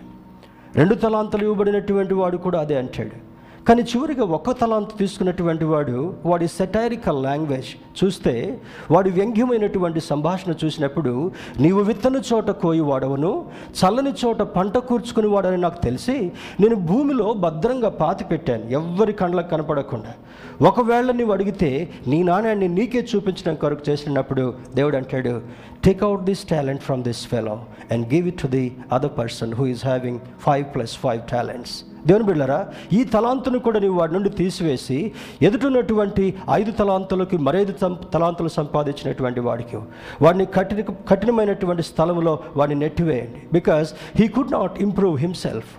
[0.77, 3.24] రెండు తలాంతులు ఇవ్వబడినటువంటి వాడు కూడా అదే అంటాడు.
[3.67, 7.69] కానీ చివరిగా ఒక్క తలాంత తీసుకున్నటువంటి వాడు వాడి సెటైరికల్ లాంగ్వేజ్
[8.03, 8.59] చూస్తే
[8.91, 13.45] వాడి వ్యంగ్యమైనటువంటి సంభాషణ చూసినప్పుడు నీవు విత్తన చోట కోయి వాడవను
[13.79, 20.13] చల్లని చోట పంట కూర్చుకుని వాడని నాకు తెలిసి నేను భూమిలో భద్రంగా పాతి పెట్టాను ఎవ్వరి కండ్లకు కనపడకుండా.
[20.61, 25.41] ఒకవేళ నీవు అడిగితే నీ నాణ్యాన్ని నీకే చూపించడం కొరకు చేసినప్పుడు దేవుడు అంటాడు
[25.83, 27.59] take out this talent from this fellow
[27.91, 32.25] and give it to the other person who is having five plus five talents దేవుని
[32.25, 39.39] బిళ్ళరా ఈ తలాంతును కూడా నీవు వాడి నుండి తీసివేసి ఎదుటిన్నటువంటి ఐదు తలాంతులకి మరైదు తం- తలాంతులు సంపాదించినటువంటి
[39.39, 39.77] వాడికి
[40.21, 43.41] వాడిని కఠిన కఠినమైనటువంటి స్థలంలో వాడిని నెట్టివేయండి.
[43.53, 45.69] Because he could not improve himself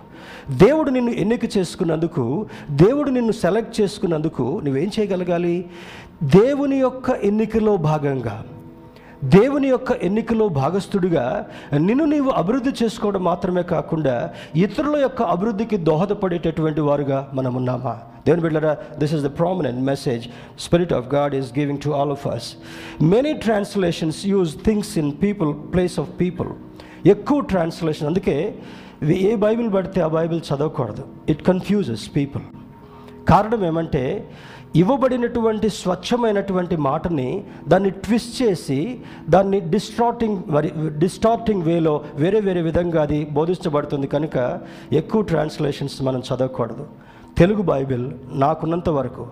[0.51, 5.65] దేవుడు నిన్ను ఎన్నిక చేసుకున్నందుకు దేవుడు నిన్ను సెలెక్ట్ చేసుకున్నందుకు నువ్వేం చేయగలగాలి?
[6.23, 8.43] దేవుని యొక్క ఎన్నికలో భాగంగా.
[9.23, 11.47] దేవుని యొక్క ఎన్నికలో భాగస్థుడిగా
[11.77, 18.77] నిన్ను నీవు అభివృద్ధి చేసుకోవడం మాత్రమే కాకుండా ఇతరుల యొక్క అభివృద్ధికి దోహదపడేటటువంటి వారుగా మనం ఉన్నామా దేవుని బిడ్డరా
[18.99, 20.27] this is the prominent message
[20.59, 22.55] spirit of God is giving to all of us
[23.01, 26.49] many translations use things in people place of people
[27.07, 28.55] ఎక్కువ ట్రాన్స్లేషన్ అందుకే
[29.03, 31.03] ఏ బైబిల్ పడితే ఆ బైబిల్ చదవకూడదు.
[31.29, 32.43] ఇట్ కన్ఫ్యూజెస్ పీపుల్
[33.29, 34.29] కారణం ఏమంటే
[34.81, 37.29] ఇవ్వబడినటువంటి స్వచ్ఛమైనటువంటి మాటని
[37.67, 38.79] దాన్ని ట్విస్ట్ చేసి
[39.33, 40.69] దాన్ని డిస్టార్టింగ్ మరి
[41.03, 44.37] డిస్టార్టింగ్ వేలో వేరే వేరే విధంగా అది బోధించబడుతుంది కనుక
[45.01, 46.85] ఎక్కువ ట్రాన్స్లేషన్స్ మనం చదవకూడదు.
[47.37, 48.05] తెలుగు బైబిల్
[48.45, 49.25] నాకున్నంత వరకు.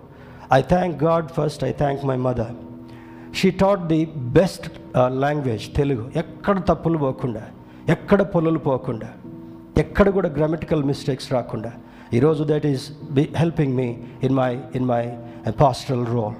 [0.54, 2.54] I thank God first I thank my mother
[3.40, 4.02] she taught the
[4.40, 4.68] best
[5.24, 6.04] language Telugu.
[6.22, 7.44] ఎక్కడ తప్పులు పోకుండా
[7.90, 9.10] ఎక్కడ పొలలు పోకుండా
[9.78, 11.72] ఎక్కడ కూడా గ్రామటికల్ మిస్టేక్స్ రాకుండా.
[12.14, 13.88] ఈరోజు that is be helping me
[14.24, 15.04] in my in my
[15.52, 16.36] pastoral role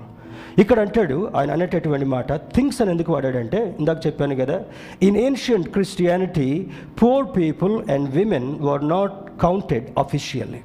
[0.60, 4.62] ఇక్కడ అంటాడు ఆయన అనేటటువంటి మాట థింగ్స్ అని ఎందుకు వాడాడంటే ఇందాక చెప్పాను కదా
[5.04, 6.68] in ancient Christianity
[7.04, 10.60] poor people and women were not counted officially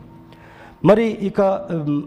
[0.84, 1.40] మరి ఇక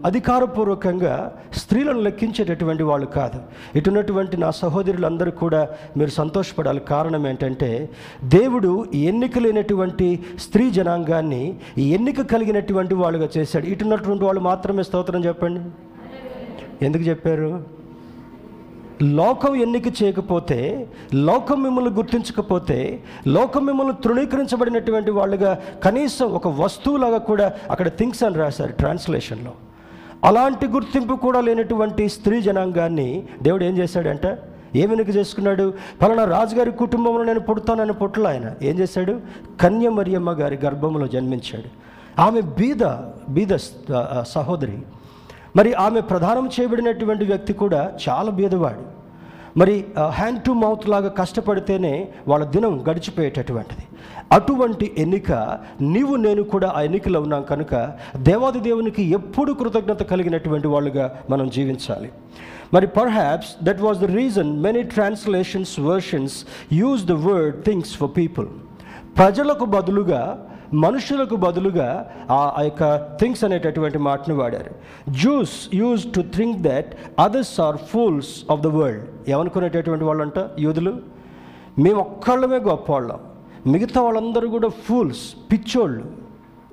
[0.04, 3.40] అధికారపూర్వకంగా స్త్రీలను లెక్కించేటటువంటి వాళ్ళు కాదు.
[3.78, 6.80] ఇటున్నటువంటి నా సహోదరులందరూ కూడా మీరు సంతోషపడాలి.
[6.80, 7.88] కారణం ఏంటంటే
[8.24, 13.66] దేవుడు ఎన్నిక లేనటువంటి స్త్రీ జనాంగాన్ని ఎన్నిక కలిగినటువంటి వాళ్ళుగా చేశాడు.
[13.66, 15.60] ఇటున్నటువంటి వాళ్ళు మాత్రమే స్తోత్రం చెప్పండి.
[16.82, 17.64] ఎందుకు చెప్పారు?
[19.02, 27.88] లోకం ఎన్నిక చేయకపోతే లోకం మిమ్మల్ని గుర్తించకపోతే లోకం మిమ్మల్ని తృణీకరించబడినటువంటి వాళ్ళుగా కనీసం ఒక వస్తువులాగా కూడా అక్కడ
[27.88, 29.52] థింగ్స్ అని రాశారు ట్రాన్స్లేషన్లో.
[30.24, 34.38] అలాంటి గుర్తింపు కూడా లేనటువంటి స్త్రీ జనాంగాన్ని దేవుడు ఏం చేశాడంట?
[34.76, 35.74] ఏ వెనుక చేసుకున్నాడు?
[36.02, 39.20] ఫలానా రాజుగారి కుటుంబంలో నేను పుడతానని పుట్టలు ఆయన ఏం చేశాడు?
[39.60, 41.68] కన్య మరియమ్మ గారి గర్భంలో జన్మించాడు.
[42.20, 42.84] ఆమె బీద
[43.28, 43.56] బీద
[44.26, 44.78] సహోదరి
[45.56, 48.84] మరి ఆమె ప్రధానం చేయబడినటువంటి వ్యక్తి కూడా చాలా బీదవాడు.
[49.60, 49.74] మరి
[50.18, 51.92] హ్యాండ్ టు మౌత్ లాగా కష్టపడితేనే
[52.28, 53.84] వాళ్ళ దినం గడిచిపోయేటటువంటిది.
[54.32, 55.32] అటువంటి ఎన్నిక
[55.94, 57.74] నీవు నేను కూడా ఆ ఎన్నికలో ఉన్నాం కనుక
[58.28, 62.10] దేవాది దేవునికి ఎప్పుడు కృతజ్ఞత కలిగినటువంటి వాళ్ళుగా మనం జీవించాలి.
[62.74, 66.36] మరి perhaps that was the reason many translations versions
[66.80, 68.48] use the word things for people
[69.20, 70.22] ప్రజలకు బదులుగా
[70.74, 74.70] మనుషులకు బదులుగా ఆ యొక్క థింగ్స్ అనేటటువంటి మాటను వాడారు.
[75.10, 80.34] Jews use to think that others are fools of the world ఏమనుకునేటటువంటి వాళ్ళంట?
[80.58, 80.96] యూదులు?
[81.78, 83.18] మేము ఒక్కళ్ళమే గొప్పవాళ్ళం.
[83.66, 86.04] మిగతా వాళ్ళందరూ కూడా ఫూల్స్ పిచ్చోళ్ళు.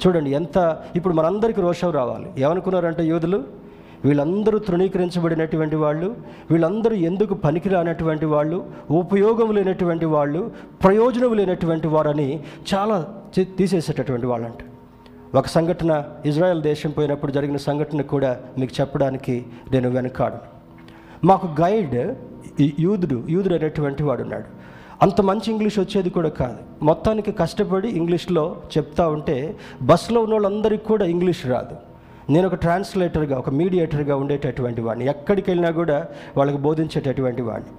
[0.02, 2.30] చూడండి ఎంత ఇప్పుడు మనందరికీ రోషం రావాలి.
[2.38, 3.62] ఏమనుకున్నారంటే యూదులు?
[4.06, 6.16] వీళ్ళందరూ తృణీకరించబడినటువంటి వాళ్ళు
[6.52, 10.52] వీళ్ళందరూ ఎందుకు పనికిరానటువంటి వాళ్ళు ఉపయోగం లేనటువంటి వాళ్ళు
[10.84, 12.98] ప్రయోజనం లేనటువంటి వారని చాలా
[13.40, 14.58] తీసేసేటటువంటి వాళ్ళంట.
[15.38, 20.36] ఒక సంఘటన ఇజ్రాయెల్ దేశం పోయినప్పుడు జరిగిన సంఘటన కూడా మీకు చెప్పడానికి నేను వెనకాడు
[21.26, 22.16] మాకు గైడ్
[22.80, 24.44] యూదుడు యూదుడు అనేటువంటి వాడు ఉన్నాడు
[25.02, 26.86] అంత మంచి ఇంగ్లీష్ వచ్చేది కూడా కాదు.
[26.86, 31.76] మొత్తానికి కష్టపడి ఇంగ్లీష్లో చెప్తా ఉంటే బస్సులో ఉన్న వాళ్ళందరికీ కూడా ఇంగ్లీష్ రాదు.
[32.32, 35.06] నేను ఒక ట్రాన్స్లేటర్గా ఒక మీడియేటర్గా ఉండేటటువంటి వాడిని.
[35.06, 37.70] ఎక్కడికి వెళ్ళినా కూడా వాళ్ళకి బోధించేటటువంటి వాడిని.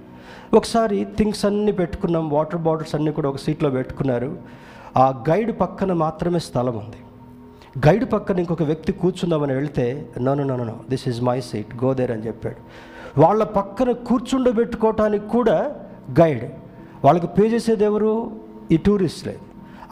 [0.57, 4.37] ఒకసారి థింగ్స్ అన్నీ పెట్టుకున్నాం వాటర్ బాటిల్స్ అన్నీ కూడా ఒక సీట్లో పెట్టుకున్నారు.
[4.97, 6.97] ఆ గైడ్ పక్కన మాత్రమే స్థలం ఉంది.
[7.87, 12.55] గైడ్ పక్కన ఇంకొక వ్యక్తి కూర్చుందామని వెళ్తే నన్ను నన్ను this is my seat go there అని చెప్పాడు.
[13.19, 15.75] వాళ్ళ పక్కన కూర్చుండబెట్టుకోవటానికి కూడా
[16.19, 16.51] గైడ్.
[17.05, 18.31] వాళ్ళకి పే చేసేది ఎవరు?
[18.71, 19.37] ఈ టూరిస్ట్లే.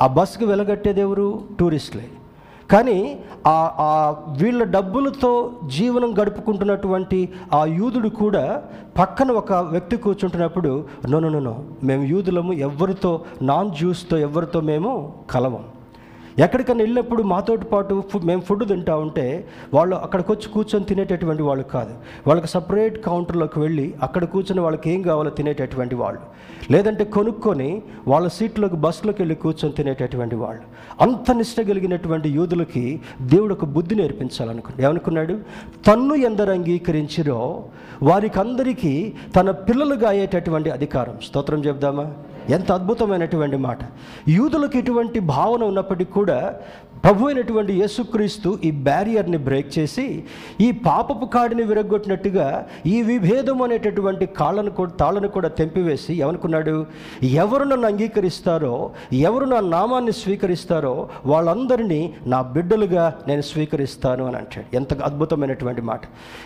[0.02, 1.44] ఆ బస్కి వెలగట్టేది ఎవరు?
[1.60, 2.08] టూరిస్ట్లే.
[2.72, 8.64] కానీ ఆ ఆ వీళ్ళ డబ్బులతో జీవనం గడుపుకుంటున్నటువంటి ఆ యూదుడు కూడా
[8.98, 15.14] పక్కన ఒక వ్యక్తి కూర్చుంటున్నప్పుడు నో నో నో, నో మేము యూదులము ఎవరితో నాన్ జ్యూస్తో ఎవరితో మేము
[15.32, 15.64] కలవం.
[16.40, 21.64] ఎక్కడికైనా వెళ్ళినప్పుడు మాతోటి పాటు ఫుడ్ మేము ఫుడ్ తింటా ఉంటే వాళ్ళు అక్కడికి వచ్చి కూర్చొని తినేటటువంటి వాళ్ళు
[21.64, 21.94] కాదు.
[22.28, 26.20] వాళ్ళకి సపరేట్ కౌంటర్లోకి వెళ్ళి అక్కడ కూర్చొని వాళ్ళకి ఏం కావాలో తినేటటువంటి వాళ్ళు.
[26.72, 30.62] లేదంటే కొనుక్కొని వాళ్ళ సీట్లోకి బస్సులోకి వెళ్ళి కూర్చొని తినేటటువంటి వాళ్ళు.
[31.02, 34.90] అంత నిష్ట కలిగినటువంటి యూదులకి దేవుడు ఒక బుద్ధి నేర్పించాలనుకున్నాడు.
[34.90, 35.40] ఏమనుకున్నాడు?
[35.88, 37.64] తన్ను ఎందరు అంగీకరించిరో
[38.04, 41.18] వారికి అందరికీ తన పిల్లలుగా అయ్యేటటువంటి అధికారం.
[41.28, 42.14] స్తోత్రం చెప్దామా
[42.50, 43.78] ఎంత అద్భుతమైనటువంటి మాట.
[44.30, 46.56] యూదులకు ఇటువంటి భావన ఉన్నప్పటికీ కూడా
[47.04, 50.24] ప్రభు అయినటువంటి యేసుక్రీస్తు ఈ బ్యారియర్ని బ్రేక్ చేసి
[50.62, 56.86] ఈ పాపపు కాడిని విరగొట్టినట్టుగా ఈ విభేదం అనేటటువంటి కాళ్ళను కూడా తాళ్ళను కూడా తెంపివేసి ఏమనుకున్నాడు?
[57.24, 64.76] ఎవరు నన్ను అంగీకరిస్తారో ఎవరు నా నామాన్ని స్వీకరిస్తారో వాళ్ళందరినీ నా బిడ్డలుగా నేను స్వీకరిస్తాను అని అంటాడు.
[64.76, 66.02] ఎంత అద్భుతమైనటువంటి మాట.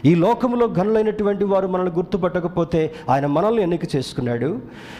[0.06, 4.60] ఈ లోకంలో ఘనులైనటువంటి వారు మనల్ని గుర్తుపట్టకపోతే ఆయన మనల్ని ఎన్నిక చేసుకున్నాడు.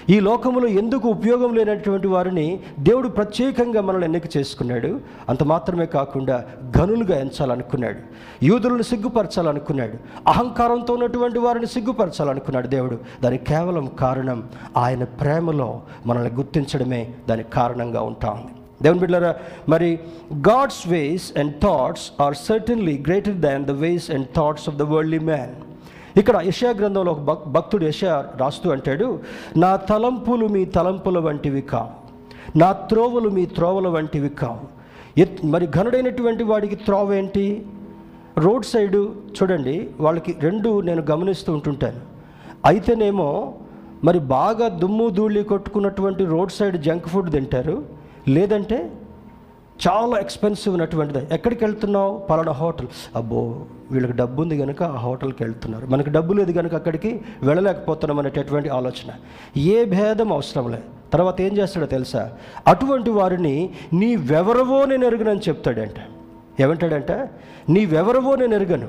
[0.10, 5.00] ఈ లోకములో ఎందుకు ఉపయోగం లేనటువంటి వారిని దేవుడు ప్రత్యేకంగా మనల్ని ఎన్నిక చేసుకున్నాడు.
[5.30, 6.46] అంత మాత్రమే కాకుండా
[6.78, 8.00] గనులుగా ఎంచాలనుకున్నాడు.
[8.46, 9.94] యూదులను సిగ్గుపరచాలనుకున్నాడు.
[10.28, 13.00] అహంకారంతో ఉన్నటువంటి వారిని సిగ్గుపరచాలనుకున్నాడు దేవుడు.
[13.24, 14.44] దానికి కేవలం కారణం
[14.78, 18.52] ఆయన ప్రేమలో మనల్ని గుర్తించడమే దానికి కారణంగా ఉంటా ఉంది.
[18.82, 19.36] దేవుని బిడ్డరా
[19.70, 20.00] మరి
[20.34, 25.20] God's ways and thoughts are certainly greater than the ways and thoughts of the worldly
[25.20, 25.50] man
[26.18, 29.20] ఇక్కడ యశా గ్రంథంలో ఒక భక్ భక్తుడు యశా రాస్తూ అంటాడు
[29.58, 31.92] నా తలంపులు మీ తలంపుల వంటివి కావు
[32.58, 34.66] నా త్రోవలు మీ త్రోవల వంటివి కావు
[35.46, 37.66] మరి ఘనుడైనటువంటి వాడికి త్రోవ ఏంటి?
[38.38, 39.02] రోడ్ సైడు
[39.36, 42.02] చూడండి వాళ్ళకి రెండు నేను గమనిస్తూ ఉంటుంటాను.
[42.66, 43.54] అయితేనేమో
[44.04, 47.84] మరి బాగా దుమ్ము ధూళి కొట్టుకున్నటువంటి రోడ్ సైడ్ జంక్ ఫుడ్ తింటారు
[48.28, 48.92] లేదంటే
[49.88, 51.28] చాలా ఎక్స్పెన్సివ్ ఉన్నటువంటిది.
[51.32, 52.18] ఎక్కడికి వెళ్తున్నావు?
[52.18, 52.88] పలానా హోటల్.
[53.16, 55.86] అబ్బో వీళ్ళకి డబ్బు ఉంది కనుక ఆ హోటల్కి వెళ్తున్నారు.
[55.86, 59.12] మనకి డబ్బు లేదు కనుక అక్కడికి వెళ్ళలేకపోతున్నాం అనేటటువంటి ఆలోచన.
[59.58, 60.84] ఏ భేదం అవసరం లేదు
[61.14, 62.32] తర్వాత ఏం చేస్తాడో తెలుసా?
[62.68, 66.02] అటువంటి వారిని నీవెవరవో నేను ఎరుగనని చెప్తాడంటే.
[66.60, 67.12] ఏమంటాడంట?
[67.70, 68.88] నీవెవరవో నేను ఎరుగను.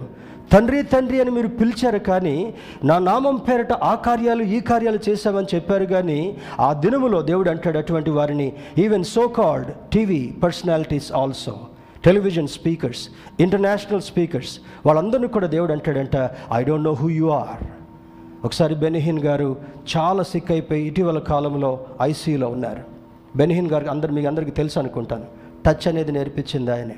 [0.53, 5.85] తండ్రి తండ్రి అని మీరు పిలిచారు కానీ నా నామం పేరట ఆ కార్యాలు ఈ కార్యాలు చేశామని చెప్పారు
[5.85, 11.57] కానీ ఆ దినములో దేవుడు అంటాడు అటువంటి వారిని even so called TV personalities also
[12.05, 13.09] television speakers
[13.41, 17.67] international speakers వాళ్ళందరినీ కూడా దేవుడు అంటాడంట I don't know who you are.
[18.45, 19.57] ఒకసారి బెనిహిన్ గారు
[19.97, 22.83] చాలా సిక్ అయిపోయి ఇటీవల కాలంలో ఐసీయూలో ఉన్నారు.
[23.37, 25.25] బెనిహిన్ గారు అందరు మీకు అందరికీ తెలుసు అనుకుంటాను.
[25.67, 26.97] టచ్ అనేది నేర్పించింది ఆయనే.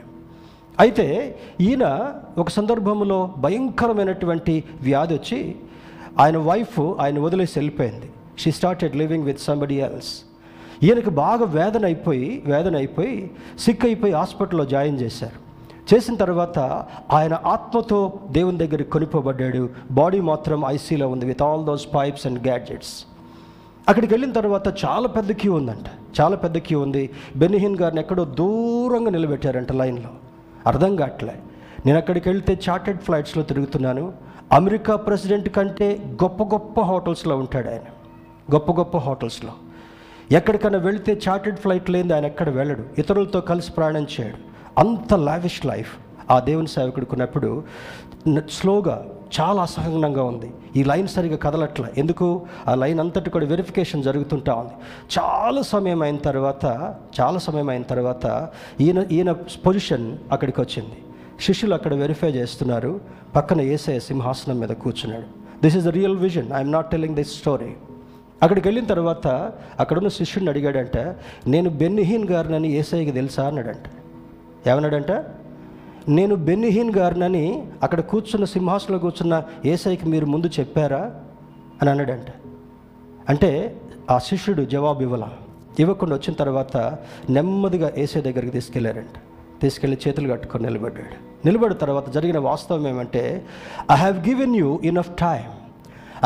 [0.79, 5.57] అయితే ఈయన ఒక సందర్భంలో భయంకరమైనటువంటి వ్యాధి వచ్చి
[6.21, 8.11] ఆయన వైఫ్ ఆయన వదిలేసి వెళ్ళిపోయింది.
[8.38, 10.12] She started living with somebody else
[10.83, 15.38] ఈయనకి బాగా వేదన అయిపోయి వేదన అయిపోయి సిక్ అయిపోయి హాస్పిటల్లో జాయిన్ చేశారు.
[15.95, 16.59] చేసిన తర్వాత
[17.12, 19.69] ఆయన ఆత్మతో దేవుని దగ్గర కొనిపోబడ్డాడు.
[19.91, 23.05] బాడీ మాత్రం ఐసీలో ఉంది with all those pipes and gadgets
[23.88, 25.87] అక్కడికి వెళ్ళిన తర్వాత చాలా పెద్ద క్యూ ఉందంట.
[26.21, 27.11] చాలా పెద్ద క్యూ ఉంది.
[27.37, 30.11] బెనిహిన్ గారిని ఎక్కడో దూరంగా నిలబెట్టారంట లైన్లో.
[30.69, 31.35] అర్థం కావట్లే.
[31.87, 34.13] నేను అక్కడికి వెళ్తే చార్టెడ్ ఫ్లైట్స్లో తిరుగుతున్నాను.
[34.53, 37.83] అమెరికా ప్రెసిడెంట్ కంటే గొప్ప గొప్ప హోటల్స్లో ఉంటాడు ఆయన.
[38.53, 39.53] గొప్ప గొప్ప హోటల్స్లో.
[40.33, 42.85] ఎక్కడికైనా వెళితే చార్టెడ్ ఫ్లైట్ లేని ఆయన ఎక్కడ వెళ్ళడు.
[42.99, 44.37] ఇతరులతో కలిసి ప్రయాణం చేయడు.
[44.81, 45.97] అంత లావిష్ లైఫ్
[46.31, 47.65] ఆ దేవుని సేవకుడుకున్నప్పుడు
[48.51, 49.07] స్లోగా
[49.41, 50.53] చాలా అసహనంగా ఉంది.
[50.77, 51.87] ఈ లైన్ సరిగా కదలట్ల.
[51.99, 52.43] ఎందుకు?
[52.69, 54.73] ఆ లైన్ అంతటి కూడా వెరిఫికేషన్ జరుగుతుంటా ఉంది.
[55.19, 58.49] చాలా సమయం అయిన తర్వాత చాలా సమయం అయిన తర్వాత
[58.81, 60.97] ఈయన ఈయన పొజిషన్ అక్కడికి వచ్చింది
[61.41, 63.01] శిష్యులు అక్కడ వెరిఫై చేస్తున్నారు.
[63.37, 65.25] పక్కన ఏసఐ సింహాసనం మీద కూర్చున్నాడు.
[65.62, 67.73] This is the real vision I'm not telling this story
[68.43, 69.27] అక్కడికి వెళ్ళిన తర్వాత
[69.81, 70.97] అక్కడున్న శిష్యుడిని అడిగాడంట
[71.47, 73.47] నేను బెన్నిహీన్ గారినని ఏసఐకి తెలుసా?
[73.47, 73.85] అన్నాడంట.
[74.69, 75.11] ఏమన్నాడంట?
[76.09, 81.11] నేను బెన్నిహీన్ గారినని అక్కడ కూర్చున్న సింహాసనంలో కూర్చున్న ఏసైకి మీరు ముందు చెప్పారా?
[81.83, 82.27] అని అన్నాడంట.
[83.29, 85.29] అంటే ఆ శిష్యుడు జవాబు ఇవ్వాల.
[85.79, 86.77] ఇవ్వకుండా వచ్చిన తర్వాత
[87.31, 89.18] నెమ్మదిగా ఏసై దగ్గరికి తీసుకెళ్ళారంట.
[89.62, 91.47] తీసుకెళ్ళి చేతులు కట్టుకొని నిలబడ్డాడు.
[91.47, 93.47] నిలబడిన తర్వాత జరిగిన వాస్తవం ఏమంటే
[93.92, 95.53] I have given you enough time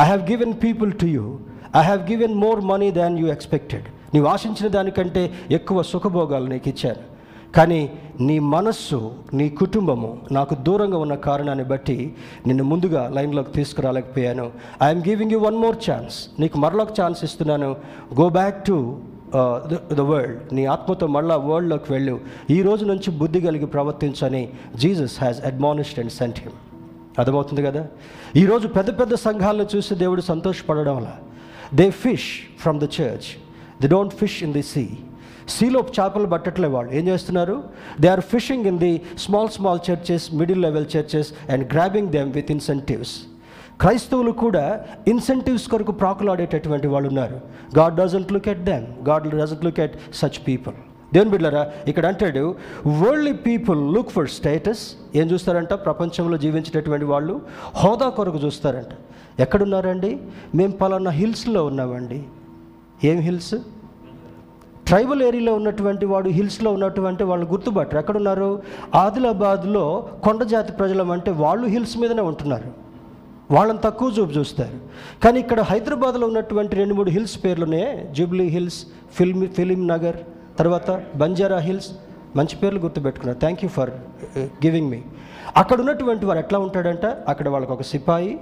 [0.00, 1.38] I have given people to you
[1.76, 7.11] I have given more money than you expected నీవు ఆశించిన దానికంటే ఎక్కువ సుఖభోగాలు నీకు ఇచ్చాను.
[7.56, 12.14] కానీ నీ మనస్సు నీ కుటుంబము నాకు దూరంగా ఉన్న కారణాన్ని బట్టి
[12.46, 14.50] నిన్ను ముందుగా లైన్లోకి తీసుకురాలేకపోయాను.
[14.82, 17.76] I'm giving you one more chance నీకు మరొక ఛాన్స్ ఇస్తున్నాను.
[18.20, 19.00] Go back to
[19.92, 22.20] the world నీ ఆత్మతో మళ్ళా వరల్డ్లోకి వెళ్ళు.
[22.50, 26.52] ఈ రోజు నుంచి బుద్ధి కలిగి ప్రవర్తించని Jesus has admonished and sent him
[27.18, 27.86] అర్థమవుతుంది కదా?
[28.36, 31.12] ఈరోజు పెద్ద పెద్ద సంఘాలను చూసి దేవుడు సంతోషపడడం వల్ల
[31.74, 33.28] they fish from the church
[33.82, 34.88] they don't fish in the sea
[35.56, 36.90] సీలో చేపలు పట్టట్లే వాళ్ళు.
[36.92, 37.56] ఏం చేస్తున్నారు?
[38.00, 42.50] They are fishing in the small small churches middle level churches and grabbing them with
[42.50, 43.14] incentives
[43.80, 44.64] క్రైస్తవులు కూడా
[45.08, 47.40] ఇన్సెంటివ్స్ కొరకు ప్రాకులాడేటటువంటి వాళ్ళు ఉన్నారు.
[47.78, 50.74] God doesn't look at them God doesn't look at such people
[51.14, 52.44] దేవుని బిడ్డారా ఇక్కడ అంటాడు
[53.00, 54.82] worldly people look for status
[55.14, 55.72] ఏం చూస్తారంట?
[55.86, 57.34] ప్రపంచంలో జీవించేటటువంటి వాళ్ళు
[57.74, 58.92] హోదా కొరకు చూస్తారంట.
[59.40, 60.10] ఎక్కడున్నారండి?
[60.54, 62.20] మేము పలానా హిల్స్లో ఉన్నామండి.
[63.04, 63.54] ఏం హిల్స్?
[64.86, 67.98] ట్రైబల్ ఏరియాలో ఉన్నటువంటి వాడు హిల్స్లో ఉన్నటువంటి వాళ్ళు గుర్తుపట్టరు.
[67.98, 68.62] ఎక్కడున్నారు?
[68.94, 69.84] ఆదిలాబాద్లో
[70.24, 72.70] కొండ జాతి ప్రజలం అంటే వాళ్ళు హిల్స్ మీదనే ఉంటున్నారు.
[73.50, 74.76] వాళ్ళని తక్కువ చూపు చూస్తారు.
[75.24, 80.16] కానీ ఇక్కడ హైదరాబాద్లో ఉన్నటువంటి రెండు మూడు హిల్స్ పేర్లునే జూబ్లీ హిల్స్ ఫిల్మ్ ఫిలిం నగర్
[80.58, 81.90] తర్వాత బంజారా హిల్స్
[82.36, 83.38] మంచి పేర్లు గుర్తుపెట్టుకున్నారు.
[83.38, 83.90] Thank you for
[84.38, 85.00] giving me
[85.56, 87.06] అక్కడ ఉన్నటువంటి వారు ఎట్లా ఉంటాడంట?
[87.28, 88.40] అక్కడ వాళ్ళకి ఒక సిపాయి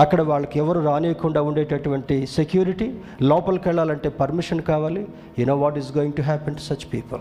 [0.00, 5.06] అక్కడ వాళ్ళకి ఎవరు రానియకుండా ఉండేటటువంటి సెక్యూరిటీ లోపలికి వెళ్ళాలంటే పర్మిషన్ కావాలి.
[5.38, 7.20] You know what is going to happen to such people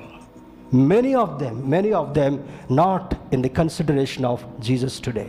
[0.75, 2.37] many of them many of them
[2.71, 5.25] not in the consideration of Jesus today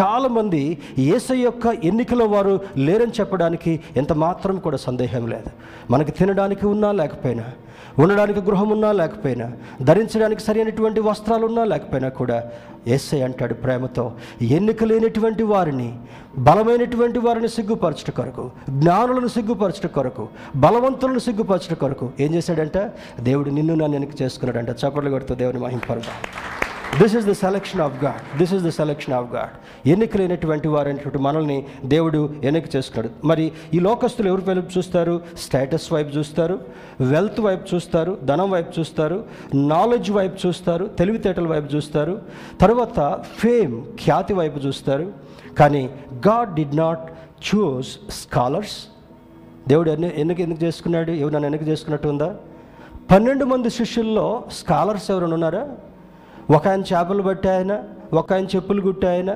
[0.00, 5.50] చాలామంది ఏసై యొక్క ఎన్నికలో వారు లేరని చెప్పడానికి ఎంత మాత్రం కూడా సందేహం లేదు.
[5.90, 7.44] మనకి తినడానికి ఉన్నా లేకపోయినా
[7.98, 12.44] ఉండడానికి గృహం ఉన్నా లేకపోయినా ధరించడానికి సరైనటువంటి వస్త్రాలు ఉన్నా లేకపోయినా కూడా
[12.86, 15.98] ఎస్ఐ అంటాడు ప్రేమతో ఎన్నిక లేనటువంటి వారిని
[16.38, 22.78] బలమైనటువంటి వారిని సిగ్గుపరచట కొరకు జ్ఞానులను సిగ్గుపరచట కొరకు బలవంతులను సిగ్గుపరచట కొరకు ఏం చేశాడంట?
[23.20, 24.70] దేవుడు నిన్ను నన్ను ఎన్నిక చేసుకున్నాడంట.
[24.70, 26.14] చప్పట్లు కొడుతూ దేవుని మహింపరుగా
[27.02, 31.66] this is the selection of God this is the selection of God ఎన్నికలైనటువంటి వారైనటువంటి మనల్ని
[31.84, 33.26] దేవుడు ఎన్నిక చేసుకున్నాడు.
[33.26, 35.20] మరి ఈ లోకస్తులు ఎవరి వైపు చూస్తారు?
[35.38, 36.60] స్టేటస్ వైపు చూస్తారు?
[37.00, 38.18] వెల్త్ వైపు చూస్తారు?
[38.22, 39.24] ధనం వైపు చూస్తారు?
[39.54, 40.84] నాలెడ్జ్ వైపు చూస్తారు?
[40.84, 42.22] తెలివితేటల వైపు చూస్తారు?
[42.60, 45.12] తర్వాత ఫేమ్ ఖ్యాతి వైపు చూస్తారు.
[45.58, 45.90] కానీ
[46.28, 47.10] God did not
[47.48, 48.76] choose scholars.
[49.68, 51.10] దేవుడు ఎన్ని ఎన్నిక ఎందుకు చేసుకున్నాడు?
[51.10, 52.34] ఎవరు నన్ను ఎన్నిక చేసుకున్నట్టు ఉందా?
[53.10, 55.68] పన్నెండు మంది శిష్యుల్లో స్కాలర్స్ ఎవరైనా ఉన్నారా?
[56.54, 57.72] ఒక ఆయన చేపలు పట్టే ఆయన
[58.12, 59.30] ఒక ఆయన చెప్పులు కుట్టే ఆయన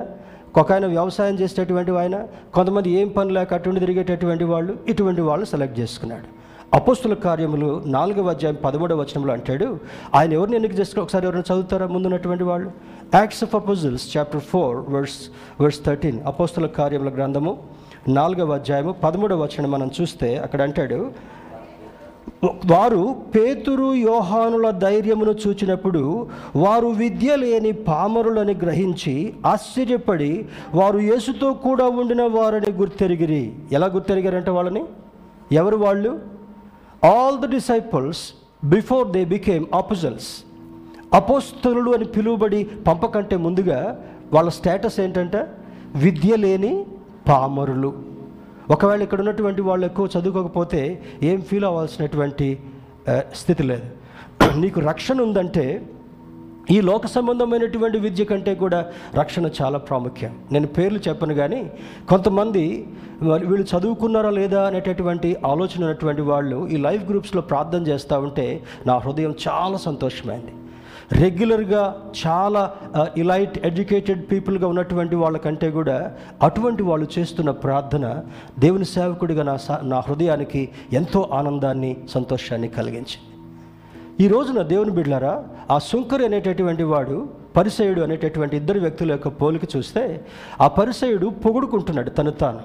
[0.57, 2.17] ఒక ఆయన వ్యవసాయం చేసేటటువంటి ఆయన
[2.53, 6.27] కొంతమంది ఏం పని లేక అటువంటి తిరిగేటటువంటి వాళ్ళు ఇటువంటి వాళ్ళు సెలెక్ట్ చేసుకున్నాడు.
[6.73, 9.67] అపోస్తుల కార్యములు నాలుగవ అధ్యాయం పదమూడవ వచనంలో అంటాడు
[10.15, 12.69] ఆయన ఎవరిని ఎన్నిక చేసుకుని ఒకసారి ఎవరైనా చదువుతారా ముందున్నటువంటి వాళ్ళు?
[13.15, 15.19] Acts of Apostles chapter four verse
[15.61, 17.53] verse thirteen అపోస్తుల కార్యముల గ్రంథము
[18.07, 20.99] నాలుగవ అధ్యాయము పదమూడవ వచనం మనం చూస్తే అక్కడ అంటాడు
[22.43, 32.21] వారు పేతురు యోహానుల ధైర్యమును చూచినప్పుడు వారు విద్య లేని పామరులని గ్రహించి ఆశ్చర్యపడి వారు యేసుతో కూడా ఉండిన
[32.21, 33.53] వారని గుర్తెరిగిరి.
[33.71, 34.85] ఎలా గుర్తెరిగారంటే వాళ్ళని?
[35.51, 36.19] ఎవరు వాళ్ళు?
[37.05, 40.43] All the disciples before they became apostles
[41.13, 45.47] అపోస్తలుడు అని పిలువబడి పంపకంటే ముందుగా వాళ్ళ స్టేటస్ ఏంటంటే
[45.95, 46.85] విద్య లేని
[47.29, 48.10] పామరులు.
[48.69, 52.59] ఒకవేళ ఇక్కడ ఉన్నటువంటి వాళ్ళు ఎక్కువ చదువుకోకపోతే ఏం ఫీల్ అవ్వాల్సినటువంటి
[53.33, 53.87] స్థితి లేదు.
[54.55, 55.81] నీకు రక్షణ ఉందంటే
[56.71, 60.31] ఈ లోక సంబంధమైనటువంటి విద్య కంటే కూడా రక్షణ చాలా ప్రాముఖ్యం.
[60.51, 61.71] నేను పేర్లు చెప్పను కానీ
[62.09, 62.87] కొంతమంది
[63.21, 69.35] వీళ్ళు చదువుకున్నారా లేదా అనేటటువంటి ఆలోచన ఉన్నటువంటి వాళ్ళు ఈ లైఫ్ గ్రూప్స్లో ప్రార్థన చేస్తూ ఉంటే నా హృదయం
[69.47, 70.53] చాలా సంతోషమైంది.
[71.11, 72.73] రెగ్యులర్గా చాలా
[73.17, 78.23] ఇలైట్ ఎడ్యుకేటెడ్ పీపుల్గా ఉన్నటువంటి వాళ్ళకంటే కూడా అటువంటి వాళ్ళు చేస్తున్న ప్రార్థన
[78.59, 83.27] దేవుని సేవకుడిగా నా నా హృదయానికి ఎంతో ఆనందాన్ని సంతోషాన్ని కలిగించింది.
[84.23, 90.25] ఈ రోజున దేవుని బిడ్లారా ఆ శుంకరు అనేటటువంటి వాడు పరిసయుడు అనేటటువంటి ఇద్దరు వ్యక్తుల యొక్క పోలిక చూస్తే
[90.61, 92.59] ఆ పరిసయుడు పొగుడుకుంటున్నాడు తను తాను.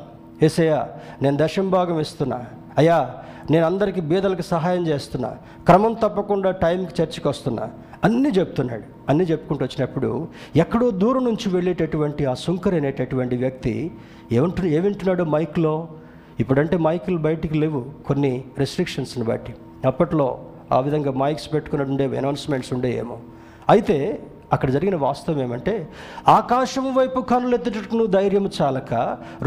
[0.44, 0.88] ఏసయ్యా
[1.22, 2.44] నేను దశం భాగం ఇస్తున్నా
[2.78, 3.14] అయ్యా
[3.50, 5.28] నేను అందరికీ బీదలకు సహాయం చేస్తున్నా.
[5.66, 7.70] క్రమం తప్పకుండా టైంకి చర్చికి వస్తున్నా
[8.04, 8.82] అన్నీ చెప్తున్నాడు.
[9.08, 13.90] అన్నీ చెప్పుకుంటూ వచ్చినప్పుడు ఎక్కడో దూరం నుంచి వెళ్ళేటటువంటి ఆ సుంకర్ అనేటటువంటి వ్యక్తి
[14.32, 15.88] ఏమంటు ఏమింటున్నాడు మైక్లో?
[16.40, 17.84] ఇప్పుడంటే మైకులు బయటికి లేవు.
[18.06, 19.54] కొన్ని రెస్ట్రిక్షన్స్ని బట్టి.
[19.86, 23.18] అప్పట్లో ఆ విధంగా మైక్స్ పెట్టుకుని ఉండేవి అనౌన్స్మెంట్స్ ఉండేవేమో
[23.68, 25.88] అయితే అక్కడ జరిగిన వాస్తవం ఏమంటే
[26.28, 28.94] ఆకాశం వైపు కనులెత్తుటకు ధైర్యం చాలక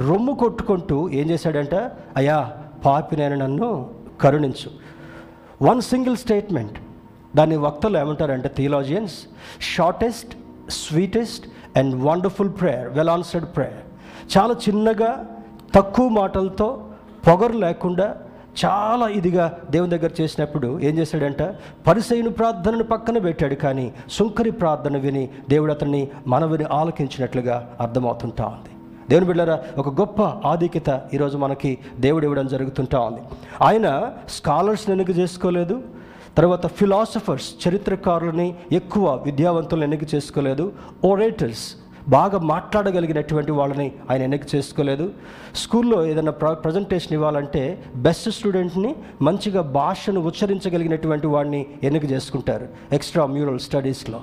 [0.08, 1.76] రొమ్ము కొట్టుకుంటూ ఏం చేశాడంట?
[2.18, 2.52] అయ్యా
[2.86, 3.90] పాపినైన నన్ను
[4.22, 4.72] కరుణించు.
[5.62, 6.80] వన్ సింగిల్ స్టేట్మెంట్
[7.36, 9.14] దాని వక్తలు ఏమంటారంటే theologians
[9.76, 10.36] shortest
[10.70, 15.26] sweetest and wonderful prayer well answered prayer చాలా చిన్నగా
[15.76, 16.86] తక్కువ మాటలతో
[17.28, 18.18] పొగరు లేకుండా
[18.66, 21.42] చాలా ఇదిగా దేవుని దగ్గర చేసినప్పుడు ఏం చేశాడంట?
[21.88, 28.70] పరిసైను ప్రార్థనను పక్కన పెట్టాడు కానీ సుంకరి ప్రార్థన విని దేవుడు అతన్ని మనవిని ఆలకించినట్లుగా అర్థమవుతుంటా ఉంది.
[29.10, 33.22] దేవుని బిడ్డారా ఒక గొప్ప ఆధిక్యత ఈరోజు మనకి దేవుడు ఇవ్వడం జరుగుతుంటా ఉంది.
[33.62, 35.82] ఆయన స్కాలర్స్ని ఎన్నిక చేసుకోలేదు
[36.38, 40.72] తర్వాత ఫిలాసఫర్స్ చరిత్రకారులని ఎక్కువ విద్యావంతులను ఎన్నిక చేసుకోలేదు.
[41.06, 41.76] ఓరేటర్స్
[42.10, 45.06] బాగా మాట్లాడగలిగినటువంటి వాళ్ళని ఆయన ఎన్నిక చేసుకోలేదు.
[45.56, 47.64] స్కూల్లో ఏదైనా ప్ర ప్రజెంటేషన్ ఇవ్వాలంటే
[47.96, 52.68] బెస్ట్ స్టూడెంట్ని మంచిగా భాషను ఉచ్చరించగలిగినటువంటి వాడిని ఎన్నిక చేసుకుంటారు.
[52.92, 54.22] ఎక్స్ట్రా మ్యూరల్ స్టడీస్లో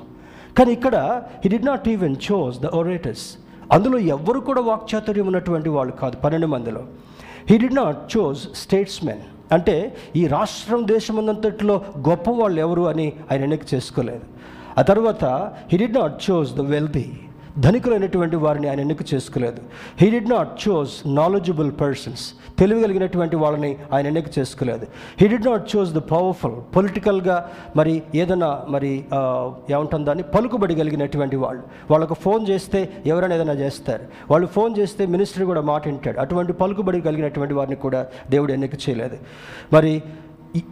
[0.59, 0.97] కానీ ఇక్కడ
[1.45, 3.27] he did not even chose the orators
[3.73, 6.83] అందులో ఎవ్వరు కూడా వాక్చాతుర్యం ఉన్నటువంటి వాళ్ళు కాదు పన్నెండు మందిలో.
[7.51, 13.75] He did not choose statesmen అంటే ఈ రాష్ట్రం దేశమందంతట్లో గొప్ప వాళ్ళు ఎవరు అని ఆయన ఎన్నిక
[13.75, 14.25] చేసుకోలేదు.
[14.79, 15.25] ఆ తర్వాత
[15.73, 17.07] he did not choose the wealthy
[17.59, 19.61] ధనికులైనటువంటి వారిని ఆయన ఎన్నిక చేసుకోలేదు.
[20.01, 22.25] He did not choose knowledgeable persons
[22.59, 24.87] తెలియగలిగినటువంటి వాళ్ళని ఆయన ఎన్నిక చేసుకోలేదు.
[25.21, 28.93] He did not choose the powerful పొలిటికల్గా మరి ఏదైనా మరి
[29.71, 31.63] ఏమంటుంది దాన్ని పలుకుబడి కలిగినటువంటి వాళ్ళు.
[31.91, 34.05] వాళ్ళకు ఫోన్ చేస్తే ఎవరైనా ఏదైనా చేస్తారు.
[34.31, 36.19] వాళ్ళు ఫోన్ చేస్తే మినిస్టర్ కూడా మాట వింటాడు.
[36.21, 39.19] అటువంటి పలుకుబడి కలిగినటువంటి వారిని కూడా దేవుడు ఎన్నిక చేయలేదు.
[39.73, 40.03] మరి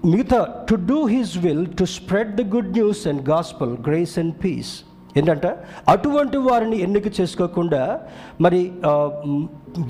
[0.04, 4.74] మిగతా to do his will to spread the good news and gospel grace and peace
[5.16, 5.50] ఏంటంటే
[5.88, 8.00] అటువంటి వారిని ఎన్నిక చేసుకోకుండా
[8.40, 8.60] మరి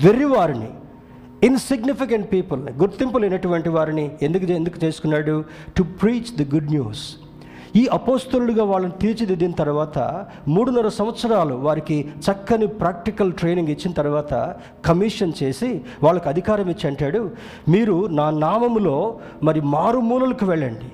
[0.05, 0.69] వెర్రి వారిని
[1.47, 5.35] ఇన్సిగ్నిఫికెంట్ పీపుల్ని గుర్తింపు లేనటువంటి వారిని ఎందుకు ఎందుకు చేసుకున్నాడు?
[5.77, 7.03] To preach the good news
[7.79, 9.99] ఈ అపోస్తులుగా వాళ్ళని తీర్చిదిద్దిన తర్వాత
[10.47, 14.33] మూడున్నర సంవత్సరాలు వారికి చక్కని ప్రాక్టికల్ ట్రైనింగ్ ఇచ్చిన తర్వాత
[14.85, 15.69] కమిషన్ చేసి
[16.03, 17.21] వాళ్ళకి అధికారం ఇచ్చి అంటాడు
[17.67, 18.97] మీరు నా నామములో
[19.43, 20.89] మరి మారుమూలలకు వెళ్ళండి.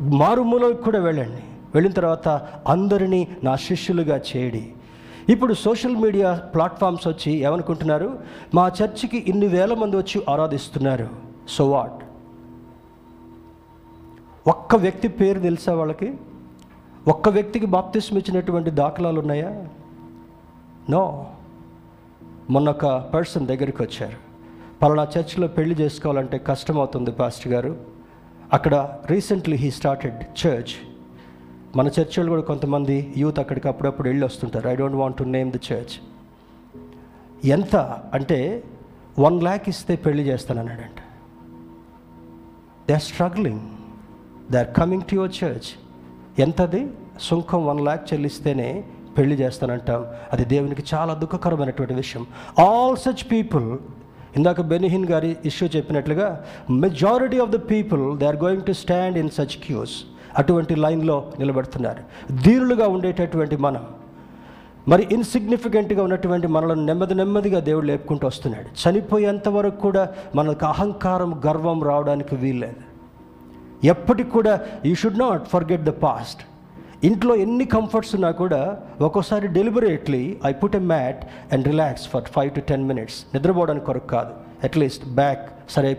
[0.00, 1.42] మారుమూలకు కూడా వెళ్ళండి.
[1.74, 2.28] వెళ్ళిన తర్వాత
[2.68, 4.72] అందరినీ నా శిష్యులుగా చేయడి
[5.28, 8.18] ఇప్పుడు సోషల్ మీడియా ప్లాట్ఫామ్స్ వచ్చి ఏమనుకుంటున్నారు?
[8.54, 11.08] మా చర్చికి ఇన్ని వేల మంది వచ్చి ఆరాధిస్తున్నారు.
[11.48, 12.04] సో వాట్
[14.48, 16.14] ఒక్క వ్యక్తి పేరు తెలుసా వాళ్ళకి?
[17.08, 19.64] ఒక్క వ్యక్తికి బాప్తిస్మ ఇచ్చినటువంటి దాఖలాలు ఉన్నాయా?
[20.90, 21.26] నో
[22.50, 24.16] మొన్న ఒక పర్సన్ దగ్గరికి వచ్చారు.
[24.82, 27.76] పలానా చర్చిలో పెళ్ళి చేసుకోవాలంటే కష్టం అవుతుంది పాస్టర్ గారు.
[28.52, 30.87] అక్కడ రీసెంట్లీ హీ స్టార్టెడ్ చర్చ్.
[31.78, 34.68] మన చర్చిలో కూడా కొంతమంది యూత్ అక్కడికి అప్పుడప్పుడు వెళ్ళి వస్తుంటారు.
[34.68, 35.94] I don't want to name the church
[37.48, 37.76] ఎంత
[38.14, 38.64] అంటే
[39.18, 41.00] వన్ ల్యాక్ ఇస్తే పెళ్ళి చేస్తానన్నాడంట.
[42.88, 43.60] They are struggling
[44.52, 45.70] they are coming to your church
[46.40, 46.90] ఎంతది?
[47.20, 48.84] సుంకం వన్ ల్యాక్ చెల్లిస్తేనే
[49.18, 52.26] పెళ్ళి చేస్తానంటాం అది దేవునికి చాలా దుఃఖకరమైనటువంటి విషయం.
[52.58, 53.78] ఆల్ సచ్ పీపుల్
[54.36, 59.30] ఇందాక బెనిహిన్ గారి ఇష్యూ చెప్పినట్లుగా majority of the people they are going to stand in
[59.30, 60.04] such queues
[60.38, 62.02] అటువంటి లైన్లో నిలబెడుతున్నారు.
[62.42, 63.86] ధీరులుగా ఉండేటటువంటి మనం
[64.88, 68.90] మరి ఇన్సిగ్నిఫికెంట్గా ఉన్నటువంటి మనలను నెమ్మది నెమ్మదిగా దేవుడు లేపుకుంటూ వస్తున్నాడు.
[68.90, 72.88] చనిపోయేంత వరకు కూడా మనకు అహంకారం గర్వం రావడానికి వీల్లేదు.
[73.86, 76.40] ఎప్పటికి కూడా you should not forget the past
[77.04, 82.50] ఇంట్లో ఎన్ని కంఫర్ట్స్ ఉన్నా కూడా ఒక్కోసారి deliberately I put a mat and relax for five
[82.50, 84.30] to ten minutes నిద్రపోవడానికి కొరకు కాదు.
[84.64, 85.96] అట్లీస్ట్ బ్యాక్ సరి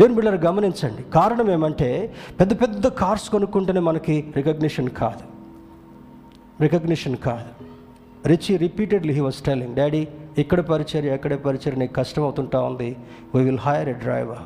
[0.00, 1.02] అయిపోద్ది అన్నట్టుగా దేని గమనించండి.
[1.02, 5.24] కారణం ఏమంటే పెద్ద పెద్ద కార్స్ కొనుక్కుంటేనే మనకి రికగ్నిషన్ కాదు.
[6.62, 7.66] రికగ్నిషన్ కాదు.
[8.28, 12.96] Richie repeatedly he was telling daddy ఇక్కడ పరిచర్య ఎక్కడ పరిచర్య నీకు కష్టం అవుతుంటా ఉంది.
[13.34, 14.42] We will hire a driver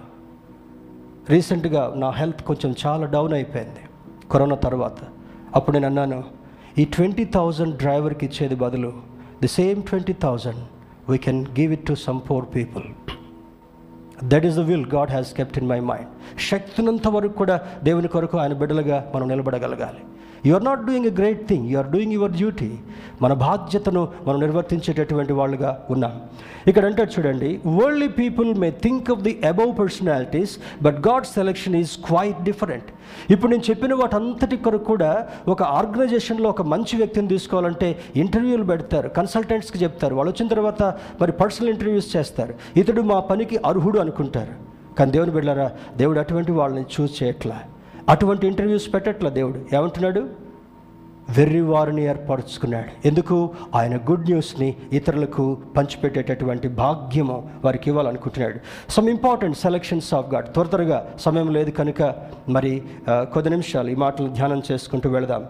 [1.30, 3.82] రీసెంట్గా నా హెల్త్ కొంచెం చాలా డౌన్ అయిపోయింది.
[4.30, 4.98] కరోనా తర్వాత.
[5.54, 6.24] అప్పుడు నేను అన్నాను
[6.78, 8.92] ఈ ట్వంటీ థౌజండ్ డ్రైవర్కి ఇచ్చేది బదులు
[9.40, 10.62] the same twenty thousand
[11.10, 13.15] we can give it to some poor people
[14.24, 18.38] that is the will God has kept in my mind శక్తినంత వరకు కూడా దేవుని కొరకు
[18.38, 20.00] ఆయన బిడ్డలుగా మనం నిలబడగలగాలి.
[20.46, 22.70] You are not doing a great thing you are doing your duty
[23.22, 26.14] మన బాధ్యతను మనం నిర్వర్తించేటటువంటి వాళ్ళుగా ఉన్నాం.
[26.66, 31.92] ఇక్కడ అంటాడు చూడండి worldly people may think of the above personalities but God selection is
[32.06, 32.88] quite different
[33.32, 35.10] ఇప్పుడు నేను చెప్పిన వాటంతటి కొరకు కూడా
[35.48, 40.14] ఒక ఆర్గనైజేషన్లో ఒక మంచి వ్యక్తిని తీసుకోవాలంటే ఇంటర్వ్యూలు పెడతారు కన్సల్టెంట్స్కి చెప్తారు.
[40.14, 40.82] వాళ్ళు వచ్చిన తర్వాత
[41.20, 42.54] మరి పర్సనల్ ఇంటర్వ్యూస్ చేస్తారు.
[42.76, 44.54] ఇతడు మా పనికి అర్హుడు అనుకుంటారు.
[44.98, 47.58] కానీ దేవుని బిడ్డారా దేవుడు అటువంటి వాళ్ళని చూస్ చేయట్లా
[48.08, 49.76] అటువంటి ఇంటర్వ్యూస్ పెట్టట్ల దేవుడు?
[49.76, 50.20] ఏమంటున్నాడు?
[51.36, 53.06] వెర్రి వారిని ఏర్పరచుకున్నాడు.
[53.06, 53.50] ఎందుకు?
[53.74, 58.58] ఆయన గుడ్ న్యూస్ని ఇతరులకు పంచిపెట్టేటటువంటి భాగ్యము వారికి ఇవ్వాలనుకుంటున్నాడు.
[58.90, 62.14] Some important selections of God త్వర త్వరగా సమయం లేదు కనుక
[62.48, 65.44] మరి కొద్ది నిమిషాలు ఈ మాటలు ధ్యానం చేసుకుంటూ వెళదాం.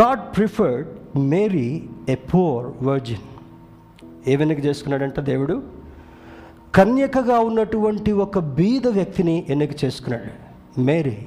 [0.00, 3.26] God preferred Mary a poor virgin
[4.28, 5.62] ఏ వెనుక చేసుకున్నాడంట దేవుడు?
[6.74, 10.30] కన్యకగా ఉన్నటువంటి ఒక బీద వ్యక్తిని ఎన్నిక చేసుకున్నాడు.
[10.80, 11.18] మేరీ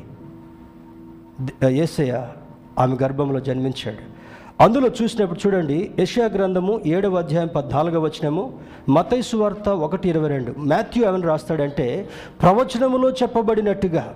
[1.70, 2.28] ఏసయ్య
[2.80, 4.22] ఆమె గర్భంలో జన్మించాడు.
[4.63, 8.54] అందులో చూసినప్పుడు చూడండి ఏషియా గ్రంథము ఏడవ అధ్యాయం పద్నాలుగవ వచనము
[8.89, 10.56] మతైసు వార్త ఒకటి ఇరవై రెండు.
[10.58, 12.10] మాథ్యూ ఏమని రాస్తాడంటే
[12.41, 14.15] ప్రవచనములో చెప్పబడినట్టుగా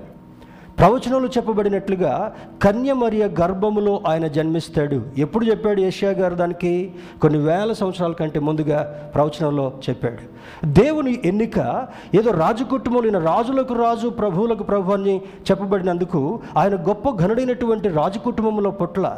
[0.79, 4.97] ప్రవచనంలో చెప్పబడినట్లుగా కన్య మరియ గర్భములో ఆయన జన్మిస్తాడు.
[5.17, 6.91] ఎప్పుడు చెప్పాడు ఏషియా గారు దానికి?
[7.21, 8.79] కొన్ని వేల సంవత్సరాల కంటే ముందుగా
[9.15, 10.23] ప్రవచనంలో చెప్పాడు.
[10.65, 15.21] దేవుని ఎన్నిక ఏదో రాజు కుటుంబంలో రాజులకు రాజు ప్రభువులకు ప్రభు అని
[15.51, 19.17] చెప్పబడినందుకు ఆయన గొప్ప ఘనుడైనటువంటి రాజు కుటుంబంలో పొట్ల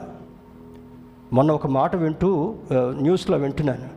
[1.33, 3.87] మొన్న ఒక మాట వింటూ న్యూస్లో వింటున్నాను.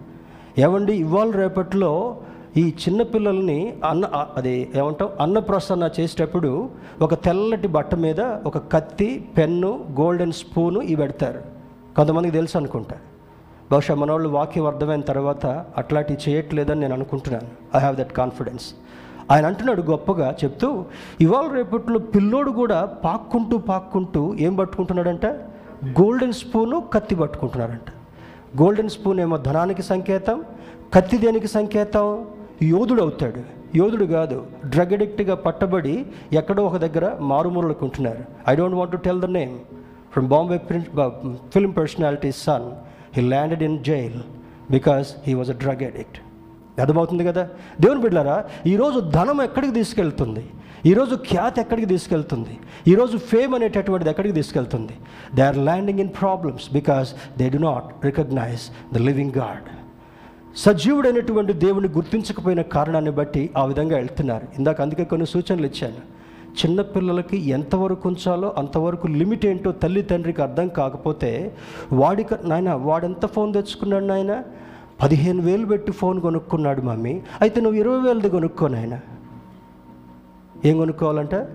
[0.61, 2.17] ఏమండి ఇవాళ రేపట్లో
[2.57, 4.05] ఈ చిన్నపిల్లల్ని అన్న
[4.37, 6.71] అది ఏమంటాం అన్నప్రసన్న చేసేటప్పుడు
[7.03, 11.43] ఒక తెల్లటి బట్ట మీద ఒక కత్తి పెన్ను గోల్డెన్ స్పూను ఇవి పెడతారు.
[11.97, 12.97] కొంతమందికి తెలుసు అనుకుంటా.
[13.73, 15.47] బహుశా మనవాళ్ళు వాక్యం అర్థమైన తర్వాత
[15.77, 17.77] అట్లాంటివి చేయట్లేదని నేను అనుకుంటున్నాను.
[17.77, 18.75] ఐ హ్యావ్ దట్ కాన్ఫిడెన్స్
[19.31, 20.85] ఆయన అంటున్నాడు గొప్పగా చెప్తూ
[21.21, 25.27] ఇవాళ రేపట్లో పిల్లోడు కూడా పాక్కుంటూ పాక్కుంటూ ఏం పట్టుకుంటున్నాడంట?
[25.87, 27.91] గోల్డెన్ స్పూను కత్తి పట్టుకుంటున్నాడంట.
[28.63, 30.45] గోల్డెన్ స్పూన్ ఏమో ధనానికి సంకేతం
[30.95, 32.27] కత్తి దేనికి సంకేతం?
[32.69, 33.43] యోధుడు అవుతాడు.
[33.79, 34.37] యోధుడు కాదు
[34.73, 35.95] డ్రగ్ అడిక్ట్గా పట్టబడి
[36.41, 39.55] ఎక్కడో ఒక దగ్గర మారుమూలకు ఉంటున్నారు I don't want to tell the name
[40.15, 40.59] from Bombay
[41.55, 42.67] film personality son
[43.17, 44.19] he landed in jail
[44.77, 46.19] because he was a drug addict
[46.83, 47.43] అర్థమవుతుంది కదా?
[47.83, 48.37] దేవుని బిడ్డారా
[48.73, 50.45] ఈరోజు ధనం ఎక్కడికి తీసుకెళ్తుంది?
[50.91, 52.55] ఈరోజు ఖ్యాతి ఎక్కడికి తీసుకెళ్తుంది?
[52.93, 54.95] ఈరోజు ఫేమ్ అనేటటువంటిది ఎక్కడికి తీసుకెళ్తుంది?
[55.37, 59.67] They are landing in problems because they do not recognize the living God
[60.57, 64.49] సజీవుడైనటువంటి దేవుని గుర్తించకపోయిన కారణాన్ని బట్టి ఆ విధంగా వెళ్తున్నారు.
[64.59, 66.21] ఇందాక అందుకే కొన్ని సూచనలు ఇచ్చాను.
[66.51, 71.57] చిన్నపిల్లలకి ఎంతవరకు ఉంచాలో అంతవరకు లిమిట్ ఏంటో తల్లి తండ్రికి అర్థం కాకపోతే
[71.93, 74.43] వాడిక నాయన వాడెంత ఫోన్ తెచ్చుకున్నాడు నాయన?
[75.03, 77.21] పదిహేను వేలు పెట్టి ఫోన్ కొనుక్కున్నాడు మమ్మీ.
[77.41, 79.01] అయితే నువ్వు ఇరవై వేలది కొనుక్కో నాయన.
[80.65, 81.49] ఏం కొనుక్కోవాలంట?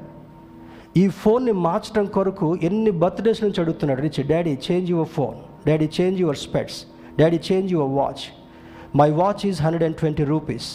[0.98, 4.02] ఈ ఫోన్ని మార్చడం కొరకు ఎన్ని బర్త్డేస్ నుంచి అడుగుతున్నాడు.
[4.02, 5.68] Rich daddy change your phone.
[5.68, 6.86] Daddy change your specs.
[7.20, 8.45] Daddy change your watch.
[9.00, 10.68] My watch is hundred and twenty rupees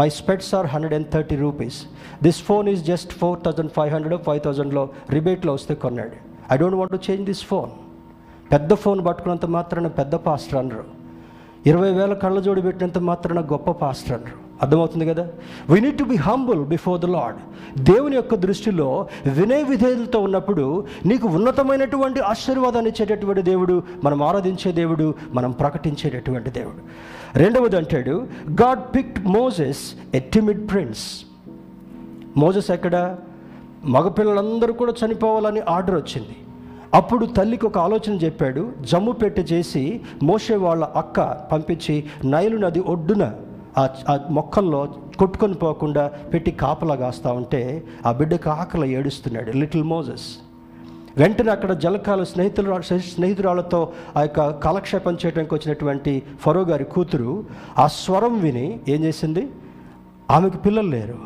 [0.00, 1.78] my specs are hundred and thirty rupees
[2.26, 4.82] this phone is just four thousand five hundred five థౌజండ్లో
[5.16, 6.16] రిబేట్లో వస్తే కొన్నాడు.
[6.52, 7.72] I don't want to change this phone
[8.52, 10.84] పెద్ద phone పట్టుకున్నంత మాత్రాన పెద్ద pastor అనరు.
[11.70, 14.38] ఇరవై వేల కళ్ళ జోడి పెట్టినంత మాత్రాన గొప్ప పాస్టర్ అనరు.
[14.62, 15.28] అర్థమవుతుంది కదా?
[15.70, 17.36] We need to be humble before the Lord
[17.82, 25.50] దేవుని యొక్క దృష్టిలో వినయ విధేయులతో ఉన్నప్పుడు నీకు ఉన్నతమైనటువంటి ఆశీర్వాదాన్ని ఇచ్చేటటువంటి దేవుడు మనం ఆరాధించే దేవుడు మనం
[25.50, 26.78] ప్రకటించేటటువంటి దేవుడు.
[27.38, 31.24] రెండవది అంటాడు God picked Moses a timid prince
[32.36, 33.16] Moses ఎక్కడ?
[33.84, 36.36] మగపిల్లలందరూ కూడా చనిపోవాలని ఆర్డర్ వచ్చింది.
[36.94, 41.20] అప్పుడు తల్లికి ఒక ఆలోచన చెప్పాడు జమ్ము పెట్టి చేసి మోసే వాళ్ళ అక్క
[41.52, 43.32] పంపించి నైలు నది ఒడ్డున
[43.78, 50.26] ఆ మొక్కల్లో కొట్టుకొని పోకుండా పెట్టి కాపలా కాస్తా ఉంటే ఆ బిడ్డకు ఆకలి ఏడుస్తున్నాడు లిటిల్ మోజెస్.
[51.16, 57.44] వెంటనే అక్కడ జలకాల స్నేహితులు స్నేహితురాలతో ఆ యొక్క కాలక్షేపం చేయడానికి వచ్చినటువంటి ఫరో గారి కూతురు
[57.78, 59.48] ఆ స్వరం విని ఏం చేసింది?
[60.30, 61.18] ఆమెకు పిల్లలు లేరు.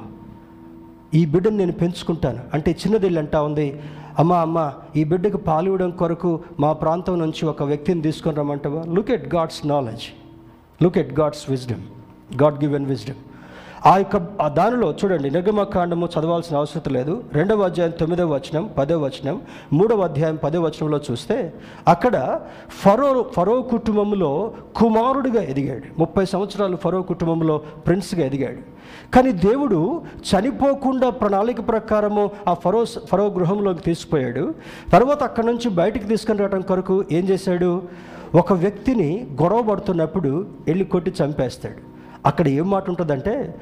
[1.14, 2.40] ఈ బిడ్డను నేను పెంచుకుంటాను.
[2.54, 3.80] అంటే చిన్నదిల్లు అంటా ఉంది.
[4.18, 8.84] అమ్మ అమ్మ ఈ బిడ్డకు పాలివ్వడం కొరకు మా ప్రాంతం నుంచి ఒక వ్యక్తిని తీసుకొని రమ్మంటావా?
[8.84, 10.02] Look at God's knowledge
[10.82, 11.82] look at God's wisdom
[12.40, 13.16] God given wisdom
[13.86, 17.24] ఆ యొక్క దానిలో చూడండి నిర్గమకాండము చదవాల్సిన అవసరం లేదు.
[17.32, 21.52] రెండవ అధ్యాయం తొమ్మిదవ వచనం పదవ వచనం మూడవ అధ్యాయం పదవ వచనంలో చూస్తే
[21.88, 26.00] అక్కడ ఫరో ఫరో కుటుంబంలో కుమారుడిగా ఎదిగాడు.
[26.00, 28.62] ముప్పై సంవత్సరాలు ఫరో కుటుంబంలో ప్రిన్స్గా ఎదిగాడు.
[29.14, 34.54] కానీ దేవుడు చనిపోకుండా ప్రణాళిక ప్రకారము ఆ ఫరో ఫరో గృహంలోకి తీసుకుపోయాడు.
[34.92, 37.82] తర్వాత అక్కడ నుంచి బయటికి తీసుకుని రావడం కొరకు ఏం చేశాడు?
[38.34, 41.91] ఒక వ్యక్తిని గొడవ పడుతున్నప్పుడు వెళ్ళి కొట్టి చంపేస్తాడు.
[42.26, 43.54] అక్కడ ఏం మాట ఉంటుందంటే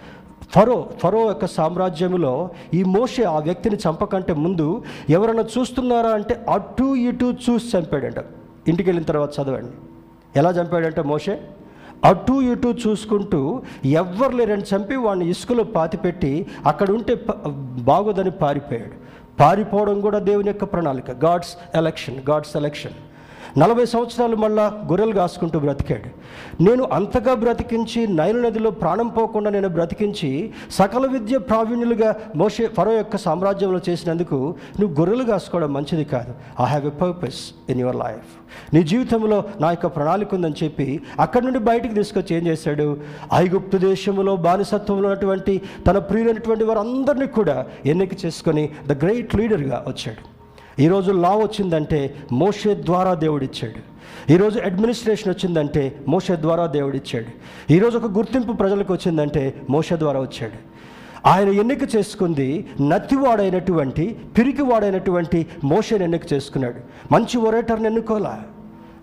[0.54, 7.34] ఫరో ఫరో యొక్క సామ్రాజ్యంలో ఈ మోషే ఆ వ్యక్తిని చంపకంటే ముందు ఎవరైనా చూస్తున్నారా అంటే అటు ఇటు
[7.50, 8.14] చూసి చంపాడంట.
[8.68, 9.72] ఇంటికి వెళ్ళిన తర్వాత చదవండి.
[10.36, 11.40] ఎలా చంపాడంటే మోషే?
[12.04, 17.16] అటు ఇటు చూసుకుంటూ ఎవ్వరు లేరని చంపి వాడిని ఇసుకలో పాతిపెట్టి అక్కడ ఉంటే
[17.82, 19.10] బాగోదని పారిపోయాడు.
[19.40, 21.10] పారిపోవడం కూడా దేవుని యొక్క ప్రణాళిక.
[21.10, 22.92] గాడ్స్ ఎలక్షన్ గాడ్స్ ఎలక్షన్
[23.58, 26.08] నలభై సంవత్సరాలు మళ్ళా గొర్రెలు కాసుకుంటూ బ్రతికాడు.
[26.62, 33.16] నేను అంతగా బ్రతికించి నైలు నదిలో ప్రాణం పోకుండా నేను బ్రతికించి సకల విద్య ప్రావీణ్యులుగా మోషే ఫరో యొక్క
[33.16, 36.34] సామ్రాజ్యంలో చేసినందుకు నువ్వు గొర్రెలు కాసుకోవడం మంచిది కాదు.
[36.62, 38.28] I have a purpose in your life
[38.74, 42.96] నీ జీవితంలో నా యొక్క ప్రణాళిక ఉందని చెప్పి అక్కడి నుండి బయటికి తీసుకొచ్చి ఏం చేశాడు?
[43.34, 50.39] ఐగుప్తు దేశంలో బానిసత్వంలో ఉన్నటువంటి తన ప్రియులైనటువంటి వారందరినీ కూడా ఎన్నిక చేసుకొని ద గ్రేట్ లీడర్గా వచ్చాడు.
[50.80, 53.90] ఈరోజు లా వచ్చిందంటే మోషే ద్వారా దేవుడిచ్చాడు.
[54.32, 57.72] ఈరోజు అడ్మినిస్ట్రేషన్ వచ్చిందంటే మోషే ద్వారా దేవుడిచ్చాడు.
[57.72, 60.70] ఈరోజు ఒక గుర్తింపు ప్రజలకు వచ్చిందంటే మోషే ద్వారా వచ్చాడు.
[61.28, 66.80] ఆయన ఎన్నిక చేసుకుంది నత్తివాడైనటువంటి పిరికివాడైనటువంటి మోషేని ఎన్నిక చేసుకున్నాడు.
[67.12, 68.42] మంచి ఒరేటర్ని ఎన్నుకోలా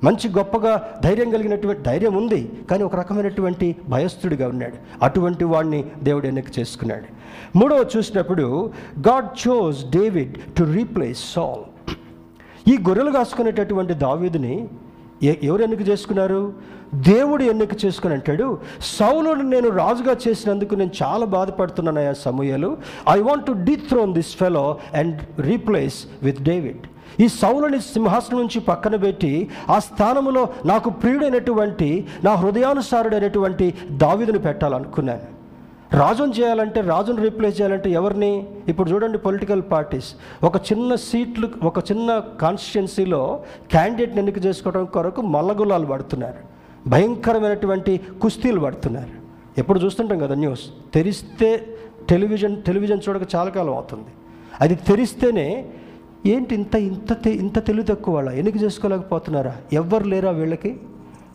[0.04, 5.06] మంచి గొప్పగా ధైర్యం కలిగినటువంటి ధైర్యం ఉంది కానీ ఒక రకమైనటువంటి భయస్థుడిగా ఉన్నాడు.
[5.06, 7.17] అటువంటి వాడిని దేవుడు ఎన్నిక చేసుకున్నాడు.
[7.58, 8.72] మూడవ చూసినప్పుడు
[9.08, 11.64] God chose David to replace Saul
[12.70, 14.68] ఈ గొర్రెలు కాసుకునేటటువంటి దావీదుని
[15.24, 16.54] ఎ- ఎవరు ఎన్నిక చేసుకున్నారు?
[16.96, 22.78] దేవుడు ఎన్నిక చేసుకుని అంటాడు సౌలును నేను రాజుగా చేసినందుకు నేను చాలా బాధపడుతున్నానయ్యా సమూహలు
[23.10, 26.84] I want to dethrone this fellow and replace with David
[27.20, 35.37] ఈ సౌలని సింహాసనం నుంచి పక్కన పెట్టి ఆ స్థానంలో నాకు ప్రియుడైనటువంటి నా హృదయానుసారుడైనటువంటి దావిదుని పెట్టాలనుకున్నాను.
[35.94, 38.48] రాజును చేయాలంటే రాజును రీప్లేస్ చేయాలంటే ఎవరిని?
[38.68, 45.86] ఇప్పుడు చూడండి పొలిటికల్ పార్టీస్ ఒక చిన్న సీట్లు ఒక చిన్న కాన్స్టిట్యున్సీలో క్యాండిడేట్ని ఎన్నిక చేసుకోవడం కొరకు మల్లగులాలు
[45.86, 46.38] పడుతున్నారు.
[46.90, 49.10] భయంకరమైనటువంటి కుస్తీలు పడుతున్నారు.
[49.58, 51.68] ఎప్పుడు చూస్తుంటాం కదా న్యూస్ తెరిస్తే
[52.10, 54.08] టెలివిజన్ టెలివిజన్ చూడక చాలా కాలం అవుతుంది.
[54.62, 55.66] అది తెరిస్తేనే
[56.26, 58.30] ఏంటి ఇంత ఇంత ఇంత తెలివి తక్కువ వాళ్ళ?
[58.30, 59.56] ఎన్నిక చేసుకోలేకపోతున్నారా?
[59.74, 60.78] ఎవ్వరు లేరా వీళ్ళకి?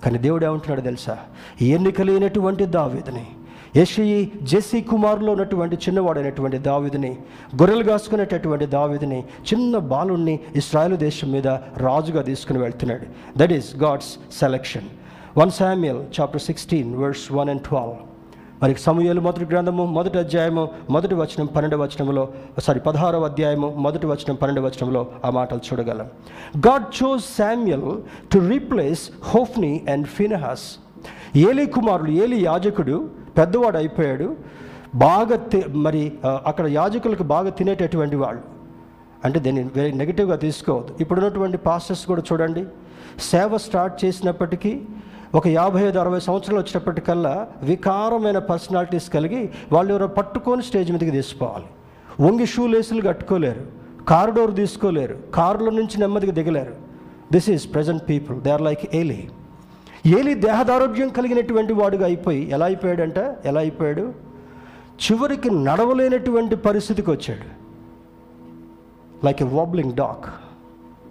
[0.05, 1.19] కానీ దేవుడు ఏమంటున్నాడు తెలుసా?
[1.63, 3.27] ఎన్నిక లేనటువంటి దావేదని
[3.77, 7.13] యషయి జెస్సీ కుమారులో ఉన్నటువంటి చిన్నవాడైనటువంటి దావిదిని
[7.63, 13.07] గొర్రెలు కాసుకునేటటువంటి దావిదిని చిన్న బాలుణ్ణి ఇస్రాయేల్ దేశం మీద రాజుగా తీసుకుని వెళ్తున్నాడు.
[13.39, 14.11] That is God's
[14.41, 14.89] selection
[15.39, 17.95] one Samuel chapter sixteen verse one and twelve
[18.63, 24.35] మరి సమూహలు మొదటి గ్రంథము మొదటి అధ్యాయము మొదటి వచనం పన్నెండు వచనంలో సారీ పదహారవ అధ్యాయము మొదటి వచనం
[24.35, 26.07] పన్నెండు వచనంలో ఆ మాటలు చూడగలం.
[26.69, 28.03] God chose Samuel
[28.33, 30.77] to replace Hophni and Phinehas
[31.37, 34.37] Eli కుమారుడు ఏలి యాజకుడు పెద్దవాడు అయిపోయాడు.
[35.05, 35.37] బాగా
[35.87, 38.43] మరి అక్కడ యాజకులకు బాగా తినేటటువంటి వాళ్ళు.
[39.25, 40.93] అంటే దీన్ని వెరీ నెగిటివ్గా తీసుకోవద్దు.
[41.01, 42.65] ఇప్పుడున్నటువంటి పాస్టర్స్ కూడా చూడండి.
[43.33, 44.73] సేవ స్టార్ట్ చేసినప్పటికీ
[45.35, 47.35] ఒక యాభై ఐదు అరవై సంవత్సరాలు వచ్చినప్పటికల్లా
[47.69, 51.69] వికారమైన పర్సనాలిటీస్ కలిగి వాళ్ళు ఎవరో పట్టుకొని స్టేజ్ మీదకి తీసుకోవాలి
[52.25, 53.63] వంగి షూ లేసులు కట్టుకోలేరు.
[54.09, 55.17] కారిడోర్ తీసుకోలేరు.
[55.35, 56.75] కారులో నుంచి నెమ్మదిగా దిగలేరు.
[57.33, 59.21] This is present people they are like Eli
[60.07, 63.19] Eli దేహదారోగ్యం కలిగినటువంటి వాడుగా అయిపోయి ఎలా అయిపోయాడంట?
[63.45, 64.13] ఎలా అయిపోయాడు?
[65.03, 67.63] చివరికి నడవలేనటువంటి పరిస్థితికి వచ్చాడు.
[69.27, 70.27] లైక్ ఎ వాబ్లింగ్ డాక్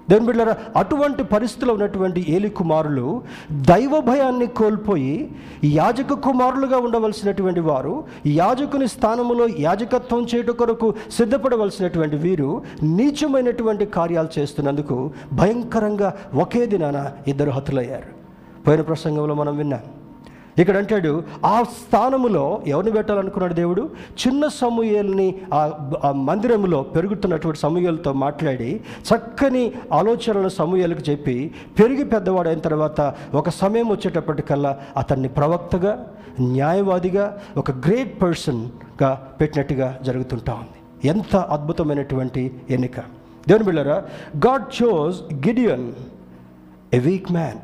[0.10, 3.22] దేవుని బిడ్డలారా అటువంటి పరిస్థితిలో ఉన్నటువంటి ఏలి కుమారులు
[3.52, 5.32] దైవ భయాన్ని కోల్పోయి
[5.64, 16.18] యాజక కుమారులుగా ఉండవలసినటువంటి వారు యాజకుని స్థానములో యాజకత్వం చేయట కొరకు సిద్ధపడవలసినటువంటి వీరు నీచమైనటువంటి కార్యాలు చేస్తున్నందుకు భయంకరంగా
[16.36, 18.21] ఒకే దినాన ఇద్దరు హతులయ్యారు.
[18.68, 19.84] పోయిన ప్రసంగంలో మనం విన్నాం.
[20.60, 23.90] ఇక్కడ అంటాడు ఆ స్థానములో ఎవరిని పెట్టాలనుకున్నాడు దేవుడు?
[24.22, 25.62] చిన్న సమూహల్ని ఆ
[26.06, 34.80] ఆ మందిరంలో పెరుగుతున్నటువంటి సమూహలతో మాట్లాడి చక్కని ఆలోచనలను సమూహాలకు చెప్పి పెరిగి పెద్దవాడైన తర్వాత ఒక సమయం వచ్చేటప్పటికల్లా
[34.98, 35.94] అతన్ని ప్రవక్తగా
[36.40, 37.26] న్యాయవాదిగా
[37.58, 41.08] ఒక గ్రేట్ పర్సన్గా పెట్టినట్టుగా జరుగుతుంటా ఉంది.
[41.08, 43.00] ఎంత అద్భుతమైనటువంటి ఎన్నిక.
[43.48, 44.04] దేవుని బిళ్ళరా
[44.48, 45.92] God chose Gideon
[46.94, 47.60] a weak man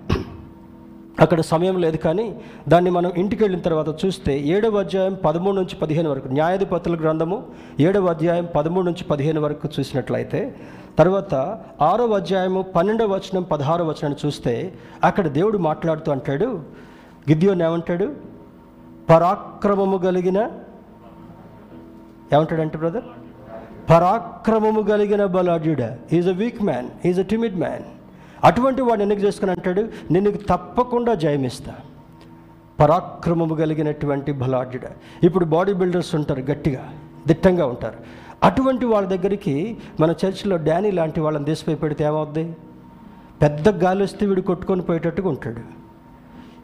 [1.20, 6.10] అక్కడ సమయం లేదు కానీ దాన్ని మనం ఇంటికి వెళ్ళిన తర్వాత చూస్తే ఏడవ అధ్యాయం పదమూడు నుంచి పదిహేను
[6.10, 7.44] వరకు న్యాయాధిపతుల గ్రంథము
[7.80, 10.56] ఏడవ అధ్యాయం పదమూడు నుంచి పదిహేను వరకు చూసినట్లయితే
[11.00, 11.34] తర్వాత
[11.82, 16.46] ఆరవ అధ్యాయము పన్నెండవ వచనం పదహారో వచనాన్ని చూస్తే అక్కడ దేవుడు మాట్లాడుతూ అంటాడు
[17.30, 18.16] గిద్యోన్ ఏమంటాడు?
[19.10, 20.40] పరాక్రమము కలిగిన
[22.34, 23.04] ఏమంటాడంటే బ్రదర్?
[23.90, 25.84] పరాక్రమము కలిగిన బలాఢ్యుడ.
[26.14, 27.86] Is a weak man is a timid man
[28.44, 29.88] అటువంటి వాడు ఎన్నిక చేసుకుని అంటాడు?
[30.12, 31.76] నేను తప్పకుండా జయమిస్తా.
[32.80, 34.82] పరాక్రమము కలిగినటువంటి బలాఢ్యుడ.
[35.24, 36.90] ఇప్పుడు బాడీ బిల్డర్స్ ఉంటారు గట్టిగా
[37.28, 37.96] దిట్టంగా ఉంటారు.
[38.44, 42.56] అటువంటి వాళ్ళ దగ్గరికి మన చర్చిలో డానీ లాంటి వాళ్ళని తీసిపోయి పెడితే ఏమవుద్ది?
[43.42, 45.78] పెద్ద గాలి వస్తే వీడు కొట్టుకొని పోయేటట్టుగా ఉంటాడు.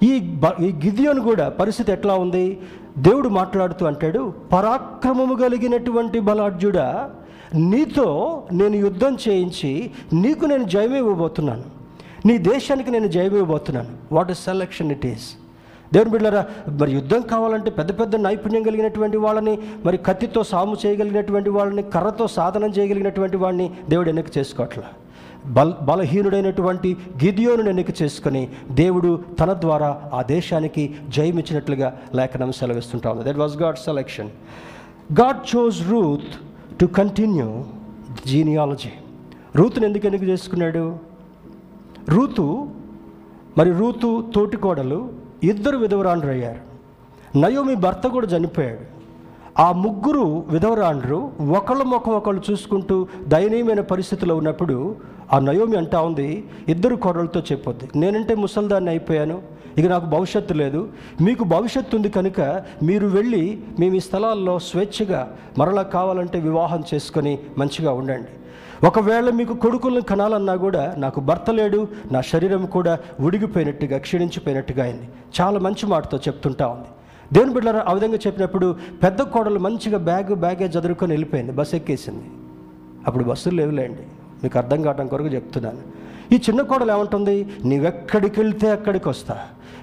[0.06, 2.62] ఈ బ- ఈ గిదియోను కూడా పరిస్థితి ఎట్లా ఉంది?
[2.98, 7.10] దేవుడు మాట్లాడుతూ అంటాడు పరాక్రమము కలిగినటువంటి బలాఢ్యుడా
[7.56, 11.64] నీతో నేను యుద్ధం చేయించి నీకు నేను జయం ఇవ్వబోతున్నాను.
[12.26, 13.90] నీ దేశానికి నేను జయం ఇవ్వబోతున్నాను.
[14.12, 15.34] What is selection it is
[15.94, 21.82] దేవుని బిడ్డరా మరి యుద్ధం కావాలంటే పెద్ద పెద్ద నైపుణ్యం కలిగినటువంటి వాళ్ళని మరి కత్తితో సాము చేయగలిగినటువంటి వాళ్ళని
[21.82, 24.84] కర్రతో సాధనం చేయగలిగినటువంటి వాడిని దేవుడు ఎన్నిక చేసుకోవట్లా?
[25.46, 33.30] బల్ బలహీనుడైనటువంటి గిదియోను ఎన్నిక చేసుకొని దేవుడు తన ద్వారా ఆ దేశానికి జయమిచ్చినట్లుగా లేఖనం సెలవిస్తుంటా ఉంది.
[33.30, 34.30] That was God selection
[35.20, 36.53] God chose Ruth
[36.84, 37.64] to continue
[38.26, 38.90] genealogy
[39.56, 40.96] రూతుని ఎందుకు ఎందుకు చేసుకున్నాడు?
[42.10, 42.68] రూతు
[43.58, 45.10] మరి రూతు తోటికోడలు
[45.44, 46.60] ఇద్దరు విధవరాండ్రు అయ్యారు
[47.38, 48.80] నయోమి భర్త కూడా చనిపోయాడు.
[49.62, 54.96] ఆ ముగ్గురు విధవరాండ్రు ఒకళ్ళ ముఖం ఒకళ్ళు చూసుకుంటూ దయనీయమైన పరిస్థితిలో ఉన్నప్పుడు
[55.34, 57.90] ఆ నయోమి అంటా ఉంది ఇద్దరు కోడలతో చెప్పొద్ది.
[57.96, 59.42] నేనంటే ముసల్దాన్ని అయిపోయాను.
[59.78, 60.90] ఇక నాకు భవిష్యత్తు లేదు.
[61.22, 67.94] మీకు భవిష్యత్తు ఉంది కనుక మీరు వెళ్ళి మేము ఈ స్థలాల్లో స్వేచ్ఛగా మరలా కావాలంటే వివాహం చేసుకొని మంచిగా
[67.94, 68.28] ఉండండి.
[68.88, 75.10] ఒకవేళ మీకు కొడుకులను కనాలన్నా కూడా నాకు భర్త లేడు నా శరీరం కూడా ఉడిగిపోయినట్టుగా క్షీణించిపోయినట్టుగా అయింది.
[75.42, 76.88] చాలా మంచి మాటతో చెప్తుంటా ఉంది.
[77.34, 81.52] దేవుని బిడ్డలారా ఆ విధంగా చెప్పినప్పుడు పెద్ద కోడలు మంచిగా బ్యాగ్ బ్యాగే చదువుకొని వెళ్ళిపోయింది.
[81.52, 82.24] బస్సు ఎక్కేసింది.
[83.08, 84.00] అప్పుడు బస్సులు లేవులేండి.
[84.44, 86.04] మీకు అర్థం కావడం కొరకు చెప్తున్నాను.
[86.32, 87.48] ఈ చిన్న కోడలు ఏమంటుంది?
[87.66, 89.38] నీవెక్కడికి వెళ్తే అక్కడికి వస్తా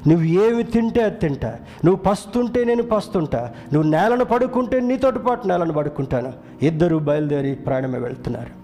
[0.08, 1.58] నువ్వు ఏమి తింటే అది తింటా.
[1.84, 3.50] నువ్వు పస్తుంటే నేను పస్తుంటా.
[3.72, 6.32] నువ్వు నేలను పడుకుంటే నీతోటి పాటు నేలను పడుకుంటాను.
[6.62, 8.59] ఇద్దరు బయలుదేరి ప్రయాణమే వెళ్తున్నారు.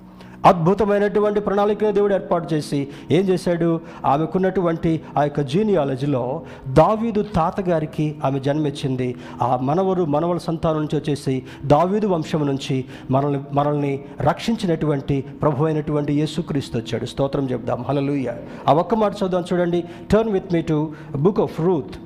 [0.46, 3.80] అద్భుతమైనటువంటి ప్రణాళికను దేవుడు ఏర్పాటు చేసి ఏం చేశాడు?
[4.04, 9.16] ఆమెకున్నటువంటి ఆ యొక్క జీనియాలజీలో దావీదు తాతగారికి ఆమె జన్మించింది.
[9.42, 16.78] ఆ మనవరు మనవల సంతానం నుంచి వచ్చేసి దావీదు వంశం నుంచి మనల్ని మనల్ని రక్షించినటువంటి ప్రభు అయినటువంటి యేసుక్రీస్తు
[16.78, 17.06] వచ్చాడు.
[17.06, 17.84] స్తోత్రం చెప్దాం.
[17.88, 18.32] హలలుయ
[18.68, 19.84] ఆ ఒక్క మాట చదువు చూడండి.
[20.10, 21.96] Turn with me to book of Ruth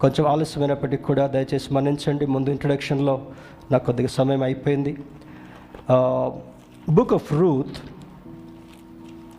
[0.00, 2.26] కొంచెం ఆలస్యమైనప్పటికీ కూడా దయచేసి మన్నించండి.
[2.26, 3.20] ముందు ఇంట్రడక్షన్లో
[3.72, 4.96] నాకు కొద్దిగా సమయం అయిపోయింది.
[6.96, 7.78] Book of Ruth.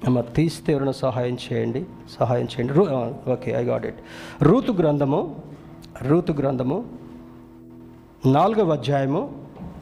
[0.08, 1.82] అమ్మ తీస్తే ఎవరైనా సహాయం చేయండి
[2.20, 2.74] సహాయం చేయండి.
[2.74, 2.84] రూ
[3.34, 4.00] okay I got it.
[4.48, 5.22] Ruth గ్రంథము
[6.02, 6.78] రూతు గ్రంథము
[8.26, 9.22] నాలుగవ అధ్యాయము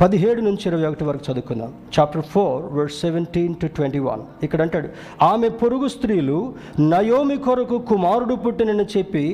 [0.02, 1.74] పదిహేడు నుంచి ఇరవై ఒకటి వరకు చదువుకుందాం.
[2.00, 4.90] Chapter four word seventeen to twenty one ఇక్కడ అంటాడు
[5.26, 6.40] ఆమె పొరుగు స్త్రీలు
[6.80, 9.26] నయోమి కొరకు కుమారుడు పుట్టినని చెప్పి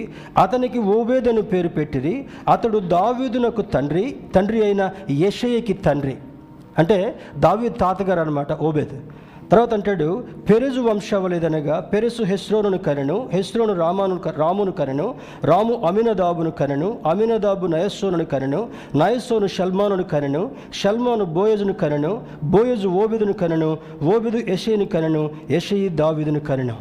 [0.44, 2.16] అతనికి ఓబేదని పేరు పెట్టిరి.
[2.52, 6.18] అతడు దావీదునకు తండ్రి తండ్రి అయిన యషయ్యకి తండ్రి.
[6.78, 8.96] అంటే దావీద్ తాతగారు అనమాట ఓబేద్.
[9.52, 17.68] తర్వాత అంటాడు పెరుజు వంశావళిదనగా పెరుసు హెస్రోను కనెను హెస్రోను రామాను రామును కనెను రాము అమినదాబును కనెను అమినదాబు
[17.68, 25.90] నయస్సోను కనెను నయస్సోను షల్మానును కనెను షల్మాను బోయజును కనెను బోయజు ఓబిదును కనెను ఓబిదు యషయిని కనెను యషయి
[25.90, 26.76] దావిదును కనెను.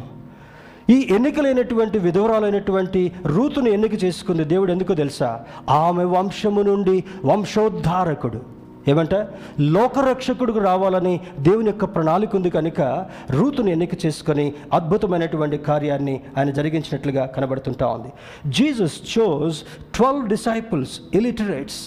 [0.89, 5.39] ఈ ఎన్నికలైనటువంటి విధవరాలైనటువంటి రూతును ఎన్నిక చేసుకుంది దేవుడు ఎందుకో తెలుసా?
[5.69, 8.52] ఆమె వంశము నుండి వంశోద్ధారకుడు.
[8.87, 9.27] ఏమంటే
[9.59, 12.81] లోకరక్షకుడికి రావాలని దేవుని యొక్క ప్రణాళిక ఉంది కనుక
[13.29, 18.13] రూతుని ఎన్నిక చేసుకొని అద్భుతమైనటువంటి కార్యాన్ని ఆయన జరిగించినట్లుగా కనబడుతుంటా ఉంది.
[18.49, 19.59] Jesus chose
[19.95, 21.81] twelve disciples illiterates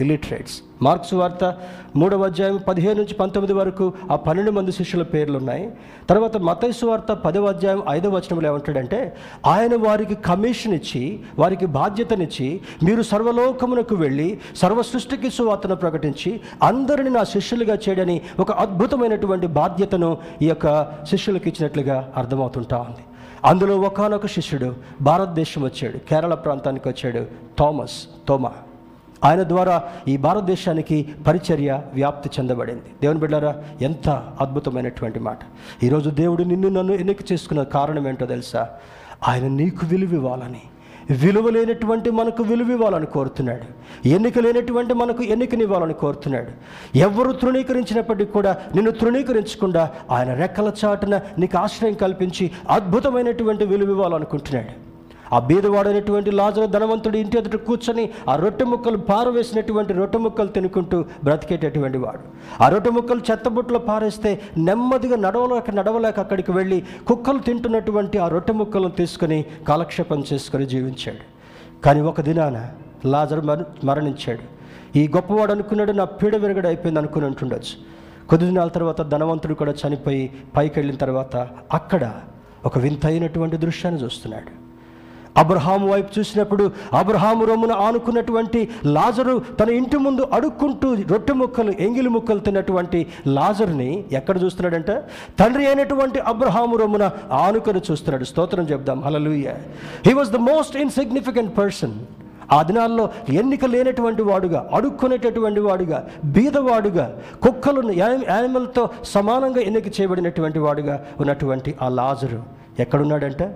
[0.00, 1.56] illiterates Mark's వార్త
[1.96, 5.70] మూడవ అధ్యాయం పదిహేను నుంచి పంతొమ్మిది వరకు ఆ పన్నెండు మంది శిష్యుల పేర్లు ఉన్నాయి
[6.08, 9.16] తర్వాత మతైసు వార్త పదవ అధ్యాయం ఐదవ వచనంలో ఏమంటాడంటే
[9.46, 17.24] ఆయన వారికి కమిషన్ ఇచ్చి వారికి బాధ్యతనిచ్చి మీరు సర్వలోకమునకు వెళ్ళి సర్వ సృష్టికి సువార్తను ప్రకటించి అందరిని నా
[17.24, 23.04] శిష్యులుగా చేయడని ఒక అద్భుతమైనటువంటి బాధ్యతను ఈ యొక్క శిష్యులకు ఇచ్చినట్లుగా అర్థమవుతుంటా ఉంది.
[23.44, 25.98] అందులో ఒకనొక శిష్యుడు భారతదేశం వచ్చాడు.
[25.98, 27.26] కేరళ ప్రాంతానికి వచ్చాడు.
[27.58, 28.52] థామస్ తోమా.
[29.24, 32.82] ఆయన ద్వారా ఈ భారతదేశానికి పరిచర్య వ్యాప్తి చెందబడింది.
[33.02, 34.08] దేవుని బిడ్డారా ఎంత
[34.40, 35.38] అద్భుతమైనటువంటి మాట.
[35.82, 38.68] ఈరోజు దేవుడు నిన్ను నన్ను ఎన్నిక చేసుకున్న కారణం ఏంటో తెలుసా?
[39.28, 40.60] ఆయన నీకు విలువ ఇవ్వాలని
[41.10, 43.66] విలువ లేనటువంటి మనకు విలువ ఇవ్వాలని కోరుతున్నాడు.
[44.08, 46.50] ఎన్నిక లేనటువంటి మనకు ఎన్నికనివ్వాలని కోరుతున్నాడు.
[46.98, 54.93] ఎవరు తృణీకరించినప్పటికీ కూడా నిన్ను తృణీకరించకుండా ఆయన రెక్కల చాటున నీకు ఆశ్రయం కల్పించి అద్భుతమైనటువంటి విలువ ఇవ్వాలనుకుంటున్నాడు.
[55.32, 61.98] ఆ బీదవాడైనటువంటి లాజరు ధనవంతుడు ఇంటి ఎదుట కూర్చొని ఆ రొట్టె ముక్కలు పారవేసినటువంటి రొట్టె ముక్కలు తినుకుంటూ బ్రతికేటటువంటి
[61.98, 62.20] వాడు.
[62.62, 68.90] ఆ రొట్టె ముక్కలు చెత్తబుట్టలో పారేస్తే నెమ్మదిగా నడవలేక నడవలేక అక్కడికి వెళ్ళి కుక్కలు తింటున్నటువంటి ఆ రొట్టె ముక్కలను
[68.90, 71.34] తీసుకొని కాలక్షేపం చేసుకొని జీవించాడు.
[71.82, 72.68] కానీ ఒక దినాన
[73.06, 74.54] లాజరు మర మరణించాడు.
[74.98, 77.94] ఈ గొప్పవాడు అనుకున్నాడు నా పీడ విరగడ అయిపోయింది అనుకుని ఉంటుండొచ్చు.
[78.28, 82.12] కొద్ది దినాల తర్వాత ధనవంతుడు కూడా చనిపోయి పైకి వెళ్ళిన తర్వాత అక్కడ
[82.64, 84.63] ఒక వింతైనటువంటి దృశ్యాన్ని చూస్తున్నాడు.
[85.36, 92.38] అబ్రహాము వైపు చూసినప్పుడు అబ్రహాము రొమ్మున ఆనుకున్నటువంటి లాజరు తన ఇంటి ముందు అడుక్కుంటూ రొట్టె ముక్కలు ఎంగిలి ముక్కలు
[92.38, 95.02] తిన్నటువంటి లాజర్ని ఎక్కడ చూస్తున్నాడంటే?
[95.38, 98.24] తండ్రి అయినటువంటి అబ్రహాము రొమ్మున ఆనుకొని చూస్తున్నాడు.
[98.24, 99.00] స్తోత్రం చెప్దాం.
[99.00, 99.48] Hallelujah
[100.06, 101.96] he was the most insignificant person
[102.52, 103.10] ఆ దినాల్లో
[103.40, 112.42] ఎన్నిక లేనటువంటి వాడుగా అడుక్కునేటటువంటి వాడుగా బీదవాడుగా కుక్కలు యానిమల్తో సమానంగా ఎన్నిక చేయబడినటువంటి వాడుగా ఉన్నటువంటి ఆ లాజరు
[112.78, 113.46] ఎక్కడున్నాడంటే?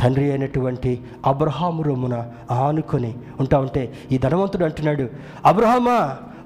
[0.00, 0.92] తండ్రి అయినటువంటి
[1.26, 2.16] అబ్రహాము రొమ్మున
[2.50, 3.82] ఆనుకొని ఉంటా ఉంటే
[4.12, 5.06] ఈ ధనవంతుడు అంటున్నాడు
[5.44, 5.98] అబ్రహమా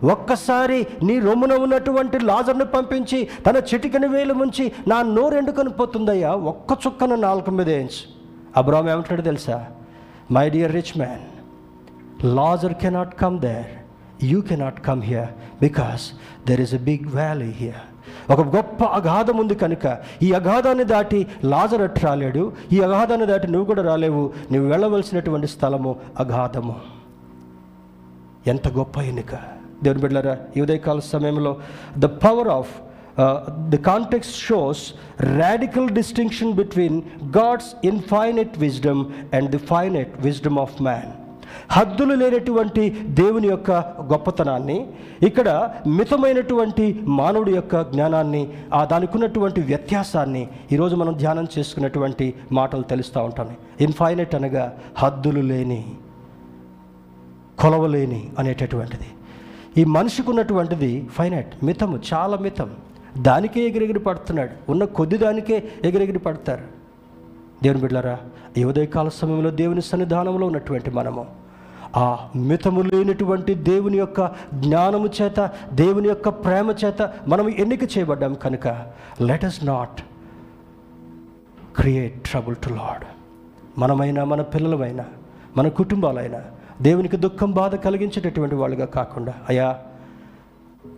[0.04, 6.72] ఒక్కసారి నీ రొమ్మున ఉన్నటువంటి లాజర్ను పంపించి తన చిటికని వేలు ముంచి నా నోరు ఎండుకొని పోతుందయ్యా ఒక్క
[6.86, 8.02] చుక్కన నాలుగు మీద వేయించు
[8.56, 9.58] అబ్రహం ఏమంటాడు తెలుసా?
[10.30, 11.22] My dear rich man
[12.24, 13.70] Lazarus cannot come there
[14.22, 15.30] you cannot come here
[15.60, 16.02] because
[16.46, 17.82] there is a big valley here.
[18.30, 22.52] ఒక గొప్ప అగాధం ఉంది కనుక ఈ అగాధాన్ని దాటి లాజర్ రాలేడు.
[22.72, 24.32] ఈ అగాధాన్ని దాటి నువ్వు కూడా రాలేవు.
[24.52, 26.76] నువ్వు వెళ్ళవలసినటువంటి స్థలము అగాధము.
[28.46, 29.34] ఎంత గొప్ప ఎన్నిక.
[29.82, 31.56] దేవుని బిడ్డలారా ఈ ఉదయకాల సమయంలో
[31.98, 32.70] the power of
[33.68, 34.92] the context shows
[35.22, 41.21] radical distinction between God's infinite wisdom and the finite wisdom of man
[41.70, 43.70] హద్దులు లేనటువంటి దేవుని యొక్క
[44.12, 44.88] గొప్పతనాన్ని
[45.22, 53.24] ఇక్కడ మితమైనటువంటి మానవుడి యొక్క జ్ఞానాన్ని ఆ దానికి ఉన్నటువంటి వ్యత్యాసాన్ని ఈరోజు మనం ధ్యానం చేసుకున్నటువంటి మాటలు తెలుస్తూ
[53.24, 53.54] ఉంటాను.
[53.80, 55.84] ఇన్ఫైనెట్ అనగా హద్దులు లేని
[57.58, 59.06] కొలవలేని అనేటటువంటిది.
[59.80, 62.70] ఈ మనిషికి ఉన్నటువంటిది ఫైనైట్ మితము చాలా మితం.
[63.18, 64.70] దానికే ఎగిరెగిరి పడుతున్నాడు.
[64.70, 66.82] ఉన్న కొద్ది దానికే ఎగిరెగిరి పడతారు.
[67.62, 68.18] దేవుని బిడ్డలారా
[68.56, 71.26] ఈ ఉదయకాల సమయంలో దేవుని సన్నిధానంలో ఉన్నటువంటి మనము
[71.96, 78.68] ఆ మితము లేనటువంటి దేవుని యొక్క జ్ఞానము చేత దేవుని యొక్క ప్రేమ చేత మనం ఎన్నిక చేయబడ్డాం కనుక
[79.20, 80.02] let us not
[81.76, 83.04] create trouble to Lord
[83.78, 85.04] మనమైనా మన పిల్లలమైనా
[85.56, 86.42] మన కుటుంబాలైనా
[86.82, 89.78] దేవునికి దుఃఖం బాధ కలిగించేటటువంటి వాళ్ళుగా కాకుండా అయా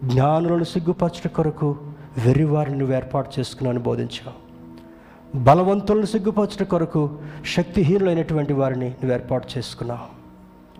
[0.04, 1.76] జ్ఞానులను సిగ్గుపరచడం కొరకు
[2.24, 4.44] వెర్రివారిని నువ్వు ఏర్పాటు చేసుకున్నాను బోధించావు.
[5.38, 7.18] బలవంతులను సిగ్గుపరచడం కొరకు
[7.54, 10.13] శక్తిహీనులైనటువంటి వారిని నువ్వు ఏర్పాటు చేసుకున్నావు.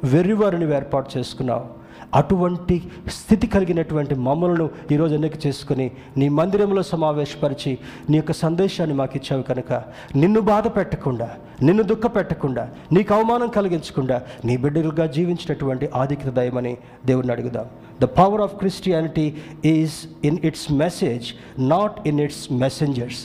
[0.05, 1.85] వెర్రివారిని ఏర్పాటు చేసుకున్నావు.
[2.15, 7.79] అటువంటి స్థితి కలిగినటువంటి మమ్మలను ఈరోజు ఎన్నిక చేసుకుని నీ మందిరంలో సమావేశపరిచి
[8.11, 9.73] నీ యొక్క సందేశాన్ని మాకు ఇచ్చావు కనుక
[10.17, 11.29] నిన్ను బాధ పెట్టకుండా
[11.63, 16.77] నిన్ను దుఃఖ పెట్టకుండా నీకు అవమానం కలిగించకుండా నీ బిడ్డలుగా జీవించినటువంటి ఆధిక్యత దయమని
[17.07, 17.67] దేవుడిని అడుగుదాం.
[18.01, 19.27] The power of Christianity
[19.65, 21.29] is in its message
[21.59, 23.23] not in its messengers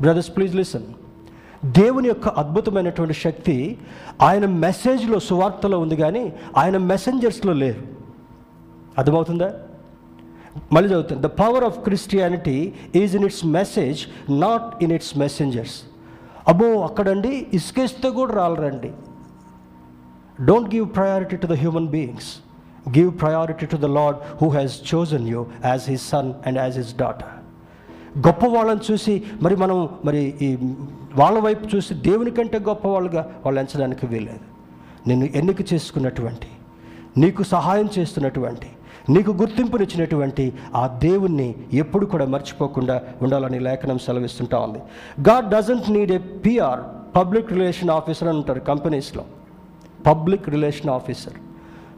[0.00, 0.88] brothers please listen
[1.64, 3.78] దేవుని యొక్క అద్భుతమైనటువంటి శక్తి
[4.22, 7.82] ఆయన మెసేజ్లో సువార్తలో ఉంది కానీ ఆయన మెసెంజర్స్లో లేరు
[8.98, 9.54] అర్థమవుతుందా?
[10.72, 11.20] మళ్ళీ చదువుతాను.
[11.20, 15.82] The power of Christianity is in its message not in its messengers
[16.48, 18.92] అబ్బో అక్కడండి ఇసుకేస్తే కూడా రాలరండి.
[20.44, 22.36] Don't give priority to the human beings
[22.98, 26.96] give priority to the Lord who has chosen you as his son and as his
[26.96, 27.35] daughter
[28.18, 30.56] గొప్ప వాళ్ళని చూసి మరి మనం మరి ఈ
[31.14, 34.44] వాళ్ళ వైపు చూసి దేవుని కంటే గొప్ప వాళ్ళుగా వాళ్ళు ఎంచడానికి వీల్లేదు.
[35.08, 36.48] నిన్ను ఎన్నిక చేసుకున్నటువంటి
[37.18, 38.66] నీకు సహాయం చేస్తున్నటువంటి
[39.10, 44.78] నీకు గుర్తింపునిచ్చినటువంటి ఆ దేవుణ్ణి ఎప్పుడు కూడా మర్చిపోకుండా ఉండాలని లేఖనం సెలవిస్తుంటా ఉంది.
[45.28, 46.80] God doesn't need a PR
[47.16, 49.24] public relation officer అని ఉంటారు కంపెనీస్లో.
[50.06, 51.32] పబ్లిక్ రిలేషన్ ఆఫీసర్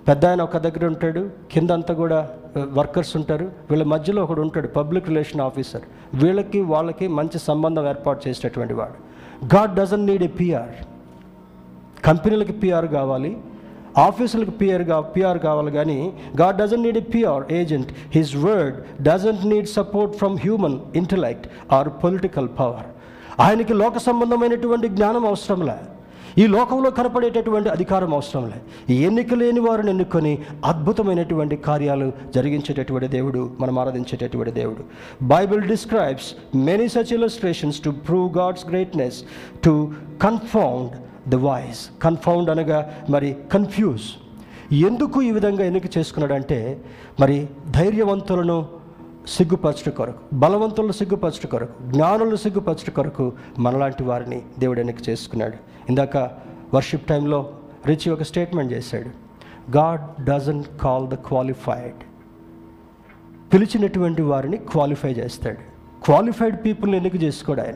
[0.09, 2.19] పెద్ద ఆయన ఒక దగ్గర ఉంటాడు కిందంతా కూడా
[2.79, 3.47] వర్కర్స్ ఉంటారు.
[3.71, 5.85] వీళ్ళ మధ్యలో ఒకడు ఉంటాడు పబ్లిక్ రిలేషన్ ఆఫీసర్.
[6.23, 8.97] వీళ్ళకి వాళ్ళకి మంచి సంబంధం ఏర్పాటు చేసేటటువంటి వాడు.
[9.55, 10.73] God doesn't need a PR.
[12.05, 13.33] కంపెనీలకి పిఆర్ కావాలి
[14.07, 15.99] ఆఫీసులకు పిఆర్ కా పిఆర్ కావాలి కానీ
[16.41, 17.93] God doesn't need a PR agent.
[18.17, 22.89] His word doesn't need support from human intellect or political power.
[23.47, 25.79] ఆయనకి లోక సంబంధమైనటువంటి జ్ఞానం అవసరంలే
[26.37, 28.61] ఈ లోకంలో కనపడేటటువంటి అధికారం అవసరంలే
[28.95, 34.85] ఈ ఎన్నిక లేని వారిని ఎన్నుకొని అద్భుతమైనటువంటి కార్యాలు జరిగించేటటువంటి దేవుడు మనం ఆరాధించేటటువంటి దేవుడు.
[35.23, 39.23] Bible describes many such illustrations to prove God's greatness
[39.65, 40.91] to confound
[41.31, 44.03] the wise confound అనగా మరి కన్ఫ్యూజ్
[44.73, 46.83] ఎందుకు ఈ విధంగా ఎన్నిక చేసుకున్నాడంటే
[47.21, 48.78] మరి ధైర్యవంతులను
[49.29, 55.57] సిగ్గుపరచట కొరకు బలవంతులను సిగ్గుపరచట కొరకు జ్ఞానులను సిగ్గుపరచట కొరకు మనలాంటి వారిని దేవుడు ఎన్నిక చేసుకున్నాడు.
[55.89, 56.17] ఇందాక
[56.75, 57.53] వర్షిప్ టైంలో
[57.87, 59.11] రిచి ఒక స్టేట్మెంట్ చేశాడు.
[59.77, 61.95] God doesn't call the qualified.
[63.53, 65.59] పిలిచినటువంటి వారిని క్వాలిఫై చేస్తాడు.
[66.05, 67.75] క్వాలిఫైడ్ పీపుల్ని ఎన్నిక చేసుకోడు ఆయన.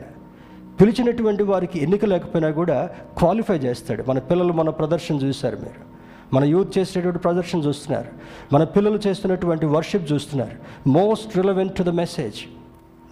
[0.81, 4.03] పిలిచినటువంటి వారికి ఎన్నిక లేకపోయినా కూడా క్వాలిఫై చేస్తాడు.
[4.07, 5.92] మన పిల్లలు మన ప్రదర్శన చూశారు మీరు.
[6.33, 8.07] మన యూత్ చేసేటువంటి ప్రదర్శన చూస్తున్నారు.
[8.53, 10.55] మన పిల్లలు చేస్తున్నటువంటి వర్షిప్ చూస్తున్నారు.
[10.89, 12.39] Most relevant to the message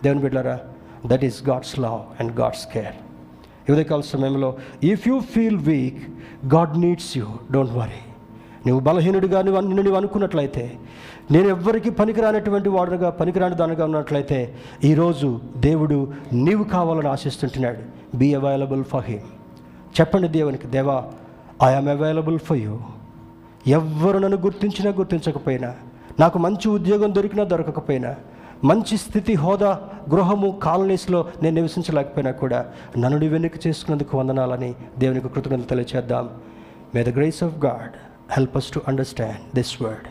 [0.04, 0.60] దేవుని బిడ్డారా
[1.06, 2.96] that is God's love and God's care
[3.72, 6.00] ఉదయకాల సమయంలో if you feel weak
[6.56, 8.02] God needs you don't worry
[8.68, 10.74] నువ్వు బలహీనుడిగా నువ్వు నువ్వు అనుకున్నట్లయితే
[11.32, 17.82] నేను ఎవ్వరికి పనికిరానటువంటి వాడుగా పనికిరాని దానిగా ఉన్నట్లయితే ఈరోజు దేవుడు నీవు కావాలని ఆశిస్తుంటున్నాడు.
[18.18, 19.30] బీ అవైలబుల్ ఫర్ హిమ్
[20.00, 21.04] చెప్పండి దేవునికి దేవా
[21.64, 22.80] ఐఎమ్ అవైలబుల్ ఫర్ యూ
[23.68, 25.76] ఎవ్వరు నన్ను గుర్తించినా గుర్తించకపోయినా
[26.20, 28.16] నాకు మంచి ఉద్యోగం దొరికినా దొరకకపోయినా
[28.64, 29.80] మంచి స్థితి హోదా
[30.14, 32.66] గృహము కాలనీస్లో నేను నివసించలేకపోయినా కూడా
[32.98, 36.30] నన్నుడి వెనుక చేసుకున్నందుకు వందనాలని దేవునికి కృతజ్ఞత తెలియచేద్దాం.
[36.96, 37.92] May the grace of God
[38.32, 40.08] help us to understand this word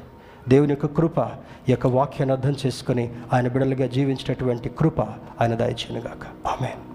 [0.49, 1.21] దేవుని యొక్క కృప
[1.69, 5.01] ఈ యొక్క వాక్యాన్ని అర్థం చేసుకొని ఆయన బిడలుగా జీవించినటువంటి కృప
[5.41, 6.90] ఆయన దయచేయనుగాక ఆమె